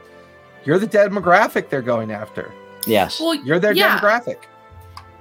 [0.65, 2.53] you're the demographic they're going after.
[2.87, 3.19] Yes.
[3.19, 4.43] well, You're their yeah, demographic.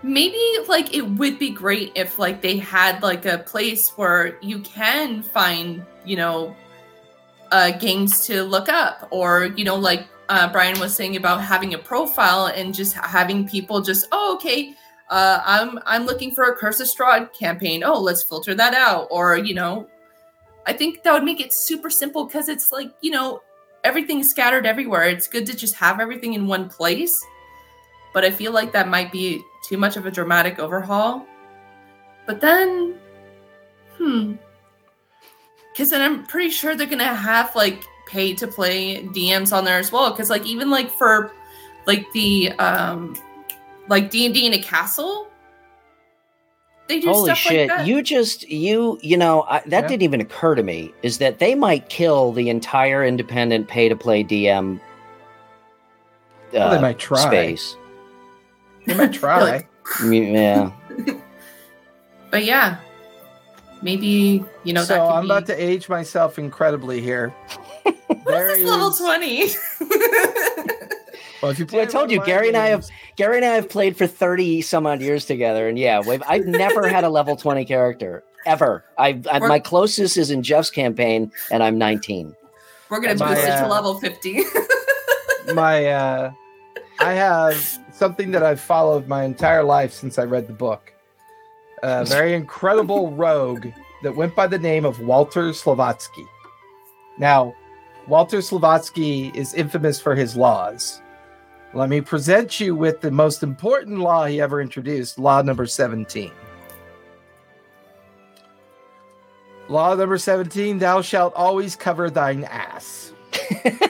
[0.03, 0.39] maybe
[0.69, 5.23] like it would be great if like they had like a place where you can
[5.23, 6.55] find you know
[7.53, 11.73] uh games to look up or you know like uh brian was saying about having
[11.73, 14.75] a profile and just having people just oh okay
[15.09, 19.07] uh i'm i'm looking for a curse of strahd campaign oh let's filter that out
[19.11, 19.87] or you know
[20.67, 23.41] i think that would make it super simple because it's like you know
[23.85, 27.25] everything's scattered everywhere it's good to just have everything in one place
[28.15, 31.27] but I feel like that might be too much of a dramatic overhaul.
[32.27, 32.95] But then,
[33.99, 34.35] hmm.
[35.73, 39.79] Because then I'm pretty sure they're gonna have like pay to play DMs on there
[39.79, 40.13] as well.
[40.13, 41.33] Because like even like for
[41.87, 43.17] like the um
[43.89, 45.29] like D and D in a castle,
[46.89, 47.69] they do Holy stuff shit!
[47.69, 47.87] like that.
[47.87, 49.89] You just you you know I, that Yeah.
[49.89, 50.93] didn't even occur to me.
[51.03, 54.81] Is that they might kill the entire independent pay to play DM uh,
[56.53, 57.21] Well, they might try.
[57.21, 57.77] space.
[58.87, 59.67] They might try.
[60.03, 60.71] Yeah.
[62.31, 62.77] but yeah,
[63.83, 65.01] maybe you know so that.
[65.09, 67.35] Could I'm be, about to age myself incredibly here.
[68.27, 69.49] There This is level twenty.
[71.45, 72.87] Well, if you play I told you, Gary and I have-
[73.17, 76.47] Gary and I have played for thirty some odd years together, and yeah, we've, I've
[76.47, 78.83] never had a level twenty character ever.
[78.97, 82.35] I, I my closest is in Jeff's campaign, and I'm 19.
[82.89, 84.41] We're gonna boost it to uh, level fifty.
[85.55, 86.33] my uh
[87.01, 90.95] I have something that I've followed my entire life since I read the book.
[91.83, 93.67] A very incredible rogue
[94.03, 96.27] that went by the name of Walter Slavatsky.
[97.19, 97.55] Now,
[98.09, 101.03] Walter Slavatsky is infamous for his laws.
[101.75, 106.31] Let me present you with the most important law he ever introduced, law number 17.
[109.69, 113.13] Law number 17, thou shalt always cover thine ass.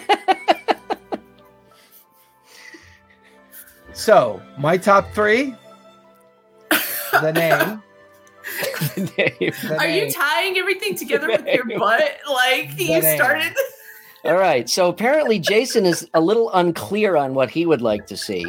[3.95, 5.55] So, my top three
[7.13, 7.83] the name.
[8.97, 9.79] the name.
[9.79, 12.19] Are you tying everything together with your butt?
[12.29, 13.17] Like you name.
[13.17, 13.55] started.
[14.25, 18.17] All right, so apparently Jason is a little unclear on what he would like to
[18.17, 18.47] see.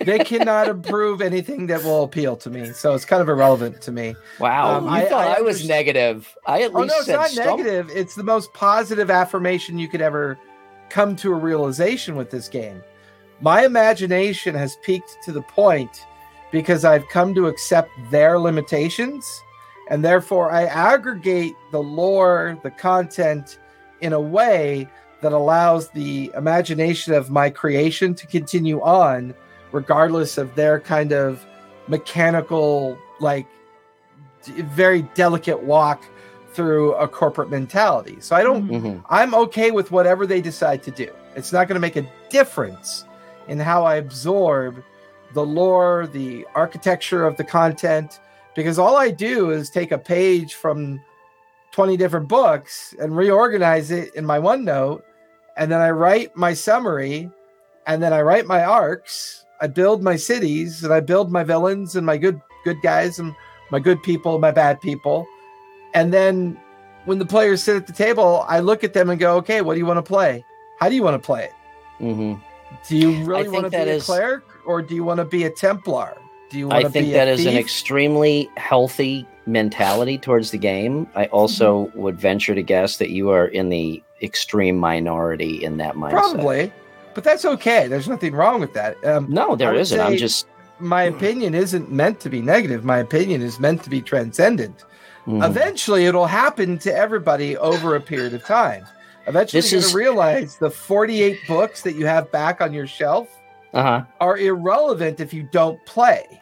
[0.00, 2.72] they cannot improve anything that will appeal to me.
[2.72, 4.14] So, it's kind of irrelevant to me.
[4.38, 6.34] Wow, Um, you I- thought I I, was negative.
[6.46, 7.90] I at Oh, least no, it's said not stump- negative.
[7.94, 10.38] It's the most positive affirmation you could ever
[10.88, 12.82] come to a realization with this game.
[13.42, 16.06] My imagination has peaked to the point
[16.50, 19.26] because I've come to accept their limitations,
[19.90, 23.58] and therefore I aggregate the lore, the content
[24.00, 24.88] in a way
[25.22, 29.34] that allows the imagination of my creation to continue on,
[29.72, 31.44] regardless of their kind of
[31.88, 33.46] mechanical, like
[34.44, 36.02] d- very delicate walk
[36.52, 38.16] through a corporate mentality.
[38.20, 39.04] So I don't Mhm.
[39.08, 41.08] I'm okay with whatever they decide to do.
[41.36, 43.04] It's not going to make a difference
[43.46, 44.82] in how I absorb
[45.34, 48.18] the lore, the architecture of the content,
[48.56, 51.00] because all I do is take a page from
[51.70, 55.02] 20 different books and reorganize it in my OneNote.
[55.60, 57.30] And then I write my summary
[57.86, 59.44] and then I write my arcs.
[59.60, 63.34] I build my cities and I build my villains and my good good guys and
[63.70, 65.26] my good people, my bad people.
[65.94, 66.58] And then
[67.04, 69.74] when the players sit at the table, I look at them and go, okay, what
[69.74, 70.44] do you want to play?
[70.78, 71.52] How do you want to play it?
[72.02, 72.40] Mhm.
[72.88, 75.44] Do you really want to be that a cleric or do you want to be
[75.44, 76.16] a Templar?
[76.50, 80.50] Do you want I to think be that a is an extremely healthy mentality towards
[80.52, 81.06] the game.
[81.14, 82.00] I also Mm-hmm.
[82.00, 86.10] would venture to guess that you are in the extreme minority in that mindset.
[86.10, 86.72] Probably,
[87.14, 87.88] but that's okay.
[87.88, 89.02] There's nothing wrong with that.
[89.04, 89.98] Um, No, there isn't.
[90.00, 90.46] I'm just
[90.78, 92.84] my opinion isn't meant to be negative.
[92.84, 94.84] My opinion is meant to be transcendent.
[95.26, 95.46] mhm.
[95.46, 98.86] Eventually, it'll happen to everybody over a period of time.
[99.26, 103.28] Eventually, This you're is- realize the 48 books that you have back on your shelf
[103.74, 104.02] Uh huh.
[104.20, 106.40] are irrelevant if you don't play.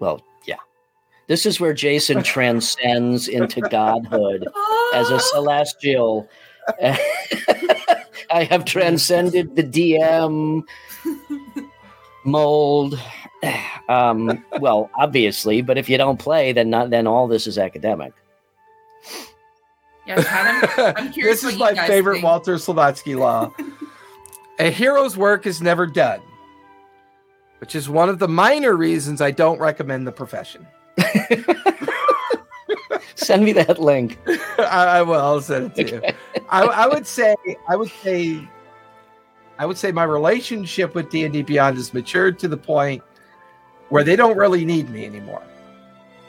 [0.00, 0.20] Well.
[1.30, 4.48] This is where Jason transcends into godhood
[4.94, 6.28] as a celestial.
[6.82, 10.62] I have transcended the DM
[12.24, 13.00] mold.
[13.88, 18.12] Um, well, obviously, but if you don't play, then not then all this is academic.
[20.06, 21.40] Yeah, Adam, I'm curious.
[21.40, 22.24] this is my favorite think.
[22.24, 23.52] Walter Slavatsky law.
[24.60, 26.20] a hero's work is never done,
[27.58, 30.64] which is one of the minor reasons I don't recommend the profession.
[33.14, 34.18] Send me that link.
[34.58, 35.20] I, I will.
[35.20, 36.02] I'll send it to you.
[36.48, 37.36] I, I would say.
[37.68, 38.48] I would say.
[39.58, 43.02] I would say my relationship with D and D Beyond has matured to the point
[43.90, 45.42] where they don't really need me anymore.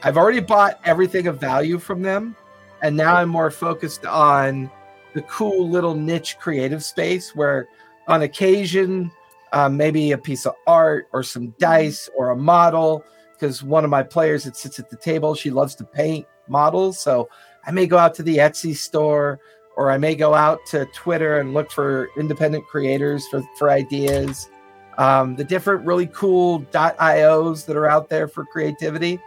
[0.02, 2.36] I've already bought everything of value from them,
[2.82, 4.70] and now I'm more focused on
[5.14, 7.68] the cool little niche creative space where,
[8.08, 9.10] on occasion,
[9.52, 13.04] um, maybe a piece of art or some dice or a model.
[13.42, 17.00] Because one of my players that sits at the table, she loves to paint models,
[17.00, 17.28] so
[17.66, 19.40] I may go out to the Etsy store
[19.76, 24.48] or I may go out to Twitter and look for independent creators for, for ideas.
[24.96, 29.18] Um, the different really cool .ios that are out there for creativity.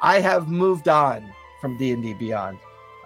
[0.00, 1.28] I have moved on
[1.60, 2.58] from D&D Beyond.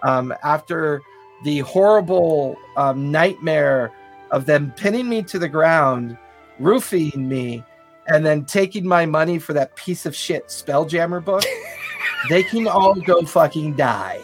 [0.02, 1.00] Um, after
[1.44, 3.90] the horrible um, nightmare
[4.32, 6.18] of them pinning me to the ground,
[6.58, 7.64] roofing me,
[8.08, 11.44] and then taking my money for that piece of shit Spelljammer book,
[12.28, 14.20] they can all go fucking die.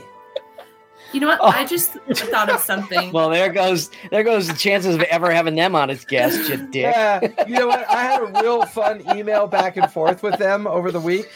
[1.12, 1.38] You know what?
[1.40, 1.46] Oh.
[1.46, 3.12] I just thought of something.
[3.12, 6.56] Well, there goes there goes the chances of ever having them on as guests, you
[6.56, 6.92] dick.
[6.92, 7.88] Yeah, you know what?
[7.88, 11.30] I had a real fun email back and forth with them over the week,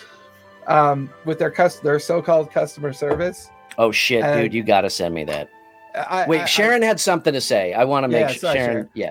[0.66, 3.50] um, with their cus- their so-called customer service.
[3.78, 5.48] Oh shit, And- dude, you got to send me that.
[5.94, 7.72] I, Wait, I- Sharon had something to say.
[7.72, 8.70] I want to make Yeah, sure Sharon.
[8.72, 8.90] Sharon.
[8.94, 9.10] Yeah.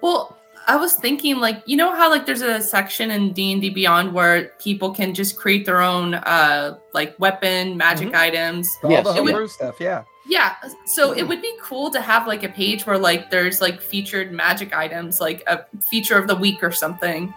[0.00, 0.36] Well,
[0.66, 3.70] I was thinking, like, you know how like there's a section in D and D
[3.70, 8.16] Beyond where people can just create their own uh like weapon magic Mm-hmm.
[8.16, 8.68] items.
[8.82, 9.04] all Yes.
[9.06, 9.76] the It would- stuff.
[9.80, 10.54] Yeah, Yeah,
[10.86, 14.32] so it would be cool to have like a page where like there's like featured
[14.32, 17.32] magic items, like a feature of the week or something,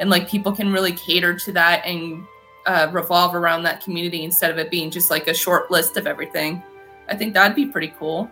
[0.00, 2.24] and like people can really cater to that and
[2.66, 6.06] uh, revolve around that community instead of it being just like a short list of
[6.08, 6.60] everything.
[7.08, 8.28] I think that'd be pretty cool.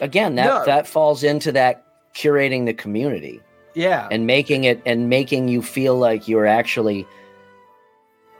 [0.00, 0.62] Again, that Yeah.
[0.66, 3.40] that falls into that curating the community
[3.74, 4.08] yeah.
[4.10, 7.06] and making it and making you feel like you're actually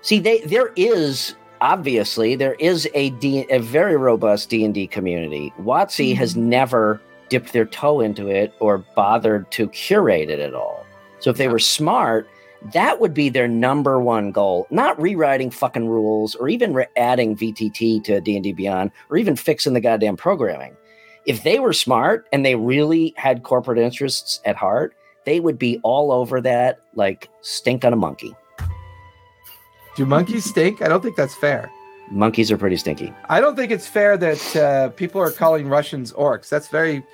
[0.03, 5.53] See, they there is obviously there is a D, a very robust D&D community.
[5.61, 6.19] WotC mm-hmm.
[6.19, 10.87] has never dipped their toe into it or bothered to curate it at all.
[11.21, 12.29] So if they were smart,
[12.73, 14.67] that would be their number one goal.
[14.71, 19.75] Not rewriting fucking rules or even re- adding VTT to D&D Beyond or even fixing
[19.75, 20.77] the goddamn programming.
[21.27, 24.95] If they were smart and they really had corporate interests at heart,
[25.25, 28.35] they would be all over that like stink on a monkey.
[29.97, 30.83] Do monkeys stink?
[30.83, 31.71] I don't think that's fair.
[32.11, 33.13] Monkeys are pretty stinky.
[33.29, 36.49] I don't think it's fair that uh, people are calling Russians orcs.
[36.49, 37.05] That's very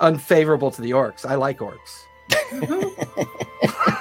[0.00, 1.24] unfavorable to the orcs.
[1.24, 2.04] I like orcs.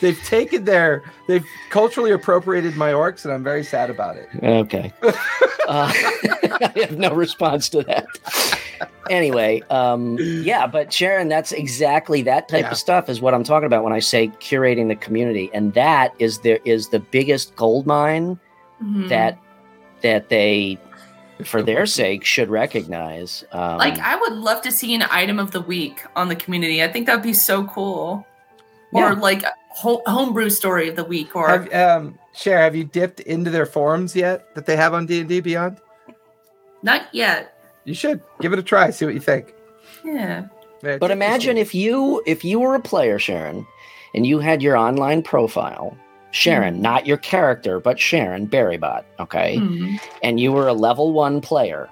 [0.00, 4.28] they've they've taken their they've culturally appropriated my orcs, and I'm very sad about it.
[4.42, 4.92] Okay.
[5.02, 5.12] uh,
[5.68, 8.06] I have no response to that.
[9.08, 12.70] Anyway, um, yeah, but Sharon, that's exactly that type Yeah.
[12.72, 16.12] of stuff is what I'm talking about when I say curating the community, and that
[16.18, 18.38] is there is the biggest gold mine
[18.82, 19.08] Mhm.
[19.08, 19.38] that
[20.02, 20.78] that they,
[21.44, 23.44] for their sake, should recognize.
[23.52, 26.82] Um, like I would love to see an item of the week on the community.
[26.82, 28.26] I think that'd be so cool.
[28.92, 29.12] Yeah.
[29.12, 29.42] Or like
[29.76, 33.50] a ho- homebrew story of the week, or Have, um, Cher, have you dipped into
[33.50, 35.80] their forums yet that they have on D and D Beyond?
[36.82, 37.52] not yet.
[37.84, 38.90] You should give it a try.
[38.90, 39.54] See what you think.
[40.04, 40.46] Yeah.
[40.82, 43.66] Yeah, it's But imagine if you if you were a player, Sharon,
[44.14, 45.96] and you had your online profile,
[46.32, 46.80] Sharon, Mhm.
[46.80, 49.98] not your character, but Sharon Berrybot, okay, Mhm.
[50.22, 51.88] and you were a level one player,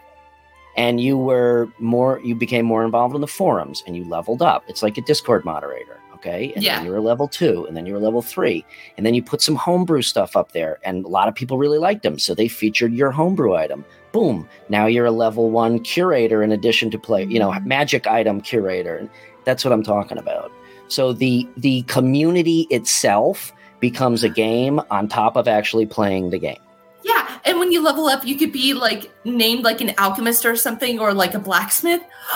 [0.76, 4.64] and you were more, you became more involved in the forums, and you leveled up.
[4.68, 6.76] It's like a Discord moderator, okay, and Yeah.
[6.76, 8.64] then you're a level two, and then you're a level three,
[8.96, 11.78] and then you put some homebrew stuff up there, and a lot of people really
[11.78, 13.84] liked them, so they featured your homebrew item.
[14.12, 14.48] Boom!
[14.68, 17.66] Now you're a level one curator in addition to play, you know, Mhm.
[17.66, 18.96] magic item curator.
[18.96, 19.08] And
[19.44, 20.50] That's what I'm talking about.
[20.88, 26.56] So the the community itself becomes a game on top of actually playing the game.
[27.02, 30.56] Yeah, and when you level up, you could be like named like an alchemist or
[30.56, 32.00] something, or like a blacksmith.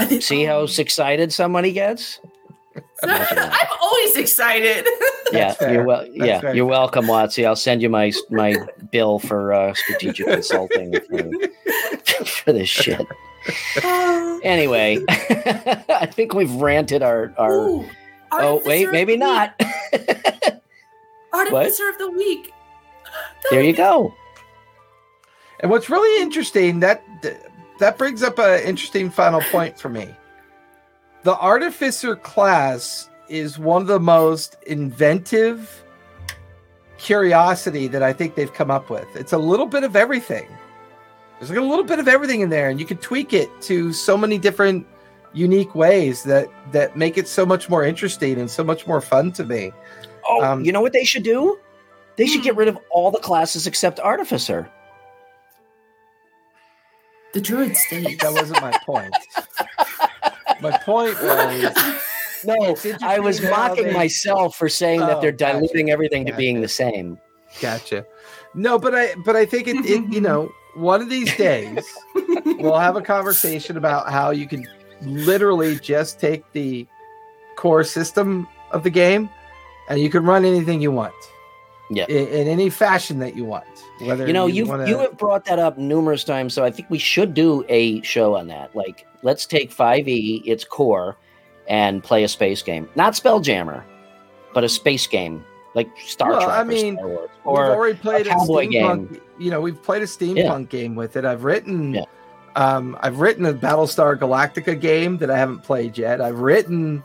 [0.00, 0.22] I think.
[0.22, 2.20] See how excited somebody gets?
[3.02, 4.86] I'm always excited.
[5.32, 5.72] yeah, fair.
[5.72, 6.02] you're well.
[6.02, 7.46] That's Yeah, very you're welcome, WotC.
[7.46, 8.56] I'll send you my my
[8.92, 13.06] bill for uh, strategic consulting for, for this shit.
[14.42, 17.68] anyway, I think we've ranted our our.
[17.68, 17.88] Ooh,
[18.32, 19.54] oh wait, maybe not.
[19.60, 20.08] Week.
[21.32, 22.52] Artificer of the week.
[23.50, 24.14] there you go.
[25.60, 27.02] And what's really interesting that
[27.78, 30.14] that brings up an interesting final point for me.
[31.24, 35.84] The artificer class is one of the most inventive
[36.96, 39.06] curiosity that I think they've come up with.
[39.14, 40.48] It's a little bit of everything.
[41.38, 43.92] There's like a little bit of everything in there, and you can tweak it to
[43.92, 44.86] so many different
[45.34, 49.30] unique ways that that make it so much more interesting and so much more fun
[49.32, 49.72] to me.
[50.28, 51.58] Oh, Um, you know what they should do?
[52.16, 52.44] They should Hmm.
[52.44, 54.68] get rid of all the classes except artificer.
[57.34, 58.18] The druid stage.
[58.18, 59.14] That wasn't my point.
[60.60, 61.76] my point was
[62.44, 65.54] No, I was mocking they- myself for saying that Oh, they're gotcha.
[65.60, 66.38] diluting everything to Gotcha.
[66.38, 67.18] being the same.
[67.60, 68.04] Gotcha.
[68.54, 71.84] No, but I but I think it, it you know one of these days
[72.44, 74.66] we'll have a conversation about how you can
[75.02, 76.86] literally just take the
[77.56, 79.28] core system of the game
[79.88, 81.14] and you can run anything you want.
[81.90, 82.04] Yeah.
[82.08, 83.64] In, in any fashion that you want.
[84.00, 86.90] Whether You know, you wanna- you have brought that up numerous times, so I think
[86.90, 88.74] we should do a show on that.
[88.76, 91.16] Like, let's take 5e, its core,
[91.66, 92.88] and play a space game.
[92.94, 93.82] Not Spelljammer,
[94.54, 97.28] but a space game like Star Well, Trek I or mean, Star Wars.
[97.44, 99.20] We've already played a, cowboy steampunk.
[99.38, 101.24] You know, we've played a steampunk game with it.
[101.24, 102.02] I've written, Yeah.
[102.56, 106.20] um, I've written a Battlestar Galactica game that I haven't played yet.
[106.20, 107.02] I've written,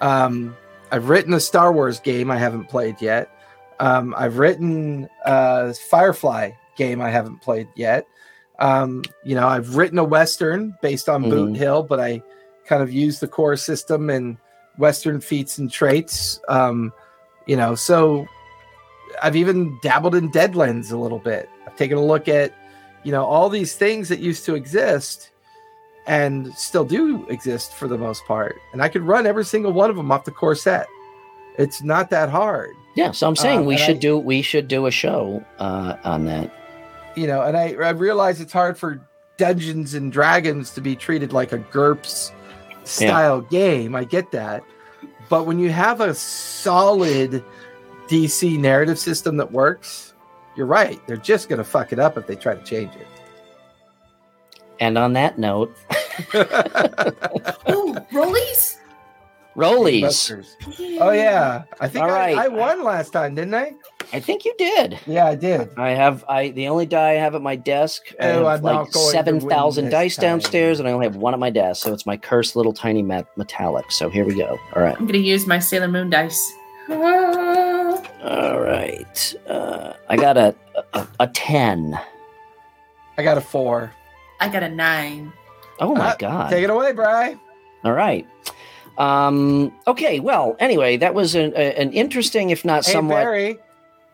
[0.00, 0.56] um,
[0.90, 3.30] I've written a Star Wars game I haven't played yet.
[3.80, 8.06] Um, I've written a Firefly game I haven't played yet.
[8.58, 11.56] Um, you know, I've written a Western based on Boot Mhm.
[11.56, 12.22] Hill, but I
[12.66, 14.38] kind of use the core system and
[14.78, 16.40] Western feats and traits.
[16.48, 16.92] Um,
[17.46, 18.26] you know, so
[19.22, 21.48] I've even dabbled in Deadlands a little bit.
[21.66, 22.52] I've taken a look at,
[23.04, 25.30] you know, all these things that used to exist
[26.06, 28.56] and still do exist for the most part.
[28.72, 30.86] And I could run every single one of them off the core set.
[31.58, 34.66] It's not that hard, yeah, so I'm saying Um, we should I- do we should
[34.68, 36.50] do a show uh, on that.
[37.14, 39.00] you know, and I, I realize it's hard for
[39.36, 42.32] Dungeons and Dragons to be treated like a GURPS
[42.84, 43.94] style game.
[43.94, 44.64] I get that.
[45.28, 47.44] But when you have a solid
[48.08, 50.14] DC narrative system that works,
[50.56, 51.00] you're right.
[51.06, 53.06] They're just going to fuck it up if they try to change it.
[54.78, 55.74] And on that note,
[56.34, 58.76] Oh, rollies?
[59.56, 60.54] Rollies.
[61.00, 62.36] Oh yeah, I think All I, right.
[62.38, 63.72] I won last time, didn't I?
[64.12, 64.98] I think you did.
[65.06, 65.68] Yeah, I did.
[65.76, 68.12] I have I the only die I have at my desk.
[68.20, 70.22] I Oh, have I'm like not going to seven thousand dice time.
[70.22, 71.82] downstairs, and I only have one at my desk.
[71.82, 73.90] So it's my cursed little tiny met- metallic.
[73.90, 74.58] So here we go.
[74.76, 74.96] All right.
[74.96, 76.52] I'm gonna use my Sailor Moon dice.
[76.88, 79.34] All right.
[79.48, 80.54] Uh, I got a,
[80.92, 81.98] a a ten.
[83.18, 83.92] I got a four.
[84.40, 85.32] I got a nine.
[85.80, 86.50] Oh my Ah, god.
[86.50, 87.36] Take it away, Bry.
[87.84, 88.26] All right.
[88.98, 90.20] Um, okay.
[90.20, 93.22] Well, anyway, that was an, a, an interesting, if not Hey, somewhat.
[93.24, 93.58] Barry,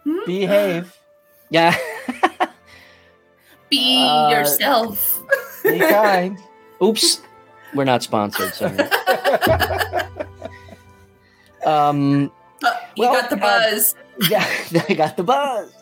[0.04, 0.18] Hmm?
[0.26, 0.96] behave.
[1.50, 1.76] Yeah.
[3.68, 5.22] Be Uh, yourself.
[5.62, 6.38] Be kind.
[6.82, 7.20] Oops.
[7.74, 8.54] We're not sponsored.
[8.54, 8.68] So.
[11.64, 13.94] Um, you well, got the uh, buzz.
[14.28, 14.44] yeah,
[14.88, 15.72] I got the buzz.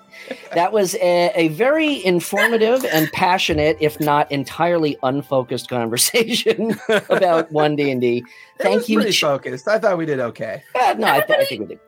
[0.55, 6.75] That was a, a very informative and passionate, if not entirely unfocused, conversation
[7.11, 8.25] about one D and D.
[8.59, 8.99] Thank was you.
[8.99, 9.69] Pretty Ch- focused.
[9.69, 10.63] I thought we did okay.
[10.75, 11.81] Uh, no, I, th- I think we did.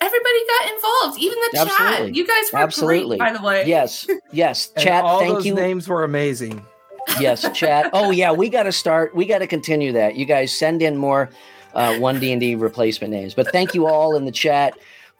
[0.00, 2.06] Everybody got involved, even the Absolutely.
[2.08, 2.14] chat.
[2.14, 3.18] You guys were Absolutely.
[3.18, 3.66] great, by the way.
[3.66, 4.70] Yes, yes.
[4.78, 5.02] Chat.
[5.04, 5.54] all Thank those you.
[5.54, 6.64] names were amazing.
[7.20, 10.50] yes chat oh yeah we got to start we got to continue that you guys
[10.50, 11.28] send in more
[11.74, 14.72] uh, one d&d replacement names but thank you all in the chat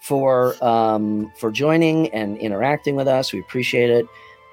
[0.04, 4.06] for um, for joining and interacting with us we appreciate it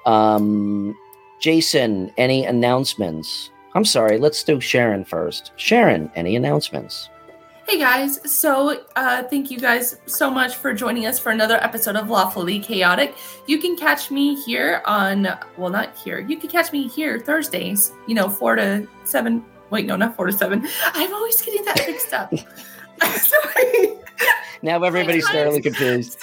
[0.06, 0.96] um,
[1.40, 7.10] jason any announcements i'm sorry let's do sharon first sharon any announcements
[7.68, 11.94] Hey guys, so uh, thank you guys so much for joining us for another episode
[11.94, 13.14] of Lawfully Chaotic.
[13.46, 16.18] You can catch me here on, well, not here.
[16.18, 19.44] You can catch me here Thursdays, you know, four to seven.
[19.70, 20.68] Wait, no, not four to seven.
[20.86, 22.34] I'm always getting that mixed up.
[23.08, 23.98] Sorry.
[24.62, 26.18] now everybody's thoroughly confused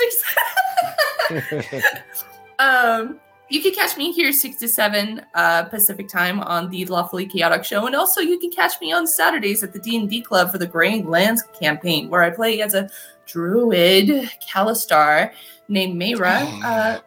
[2.59, 3.19] um,
[3.49, 7.63] you can catch me here six to seven uh, Pacific time on the Lawfully Chaotic
[7.63, 10.51] show, and also you can catch me on Saturdays at the D and D Club
[10.51, 12.89] for the Graying Lands campaign, where I play as a
[13.25, 15.31] druid Calistar
[15.67, 16.63] named Mayra.
[16.63, 16.99] Uh,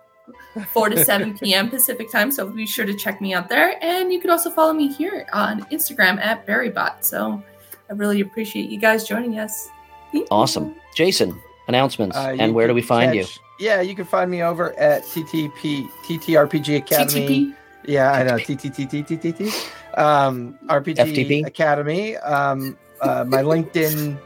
[0.72, 1.70] 4 to 7 p.m.
[1.70, 2.30] Pacific time.
[2.30, 3.82] So be sure to check me out there.
[3.82, 7.02] And you can also follow me here on Instagram at Berrybot.
[7.02, 7.42] So
[7.90, 9.68] I really appreciate you guys joining us.
[10.30, 13.24] Awesome jason announcements Uh, and where do we find you
[13.58, 17.26] Yeah, you can find me over at TTP TTRPG Academy.
[17.26, 17.54] TTP.
[17.84, 19.98] Yeah, I know TTTTTTT.
[19.98, 21.46] um, RPG FTP?
[21.46, 22.16] Academy.
[22.18, 24.18] Um, uh, my LinkedIn,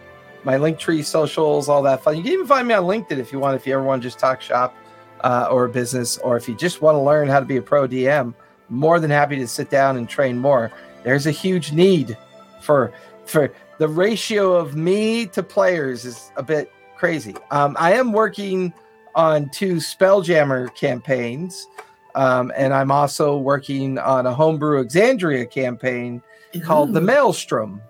[0.45, 2.17] my Linktree socials, all that fun.
[2.17, 3.57] You can even find me on LinkedIn if you want.
[3.57, 4.75] If you ever want to just talk shop
[5.23, 7.87] uh, or business, or if you just want to learn how to be a pro
[7.89, 8.35] DM,
[8.69, 10.71] more than happy to sit down and train more.
[11.05, 12.17] There's a huge need
[12.61, 12.93] for
[13.27, 17.35] for the ratio of me to players is a bit crazy.
[17.51, 18.73] Um, I am working
[19.15, 21.67] on two Spelljammer campaigns,
[22.15, 26.23] um, and I'm also working on a homebrew Exandria campaign
[26.65, 27.83] called the Maelstrom.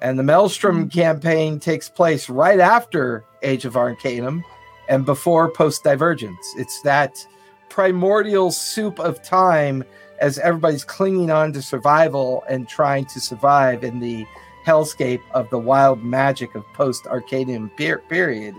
[0.00, 4.44] And the Maelstrom campaign takes place right after Age of Arcanum
[4.88, 6.44] and before Post Divergence.
[6.56, 7.24] It's that
[7.68, 9.84] primordial soup of time
[10.20, 14.26] as everybody's clinging on to survival and trying to survive in the
[14.66, 18.54] hellscape of the wild magic of post Arcadian per- period.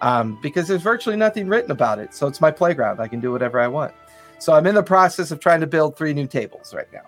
[0.00, 2.12] Um, because there's virtually nothing written about it.
[2.12, 2.98] So it's my playground.
[3.00, 3.94] I can do whatever I want.
[4.40, 7.02] So I'm in the process of trying to build three new tables right now.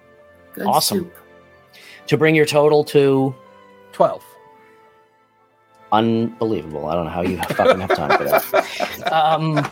[0.52, 0.98] Good Awesome.
[1.00, 1.14] soup.
[2.06, 3.34] To bring your total to
[3.92, 4.24] 12.
[5.94, 6.86] Unbelievable.
[6.86, 9.12] I don't know how you fucking have time for that.
[9.12, 9.64] Um,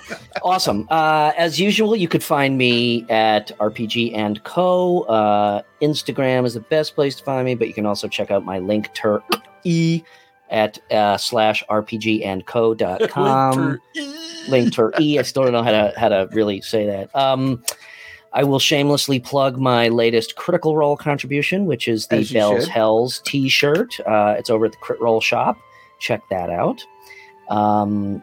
[0.44, 0.86] awesome.
[0.88, 5.02] Uh, as usual, you could find me at RPG and Co.
[5.02, 8.44] Uh, Instagram is the best place to find me, but you can also check out
[8.44, 9.20] my link to
[9.64, 10.02] e
[10.50, 13.80] at uh, slash RPG and Co.com.
[14.48, 15.18] link to e.
[15.18, 17.14] I still don't know how to how to really say that.
[17.16, 17.64] Um,
[18.32, 22.68] I will shamelessly plug my latest Critical Role contribution, which is the Bells should.
[22.68, 23.98] Hells T-shirt.
[24.06, 25.58] Uh, it's over at the Crit Role shop.
[26.02, 26.84] Check that out.
[27.48, 28.22] Um,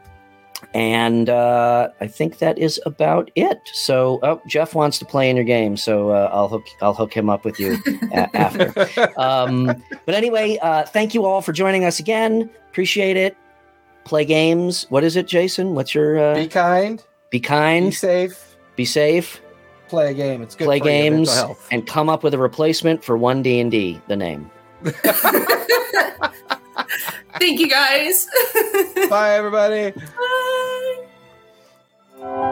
[0.73, 3.57] and uh, I think that is about it.
[3.73, 7.13] So, oh, Jeff wants to play in your game, so uh, I'll hook I'll hook
[7.13, 7.77] him up with you
[8.13, 8.73] a- after.
[9.17, 12.49] Um, but anyway, uh, thank you all for joining us again.
[12.69, 13.38] Appreciate it.
[14.03, 14.86] Play games.
[14.89, 15.75] What is it, Jason?
[15.75, 17.86] What's your uh, Be kind, be kind.
[17.88, 19.41] be safe, be safe,
[19.88, 20.41] play a game.
[20.41, 21.67] It's good play for your mental games, health.
[21.71, 24.01] and come up with a replacement for one D and D.
[24.07, 24.51] The name.
[27.39, 28.27] Thank you guys.
[29.09, 29.91] Bye, everybody.
[32.17, 32.45] Bye.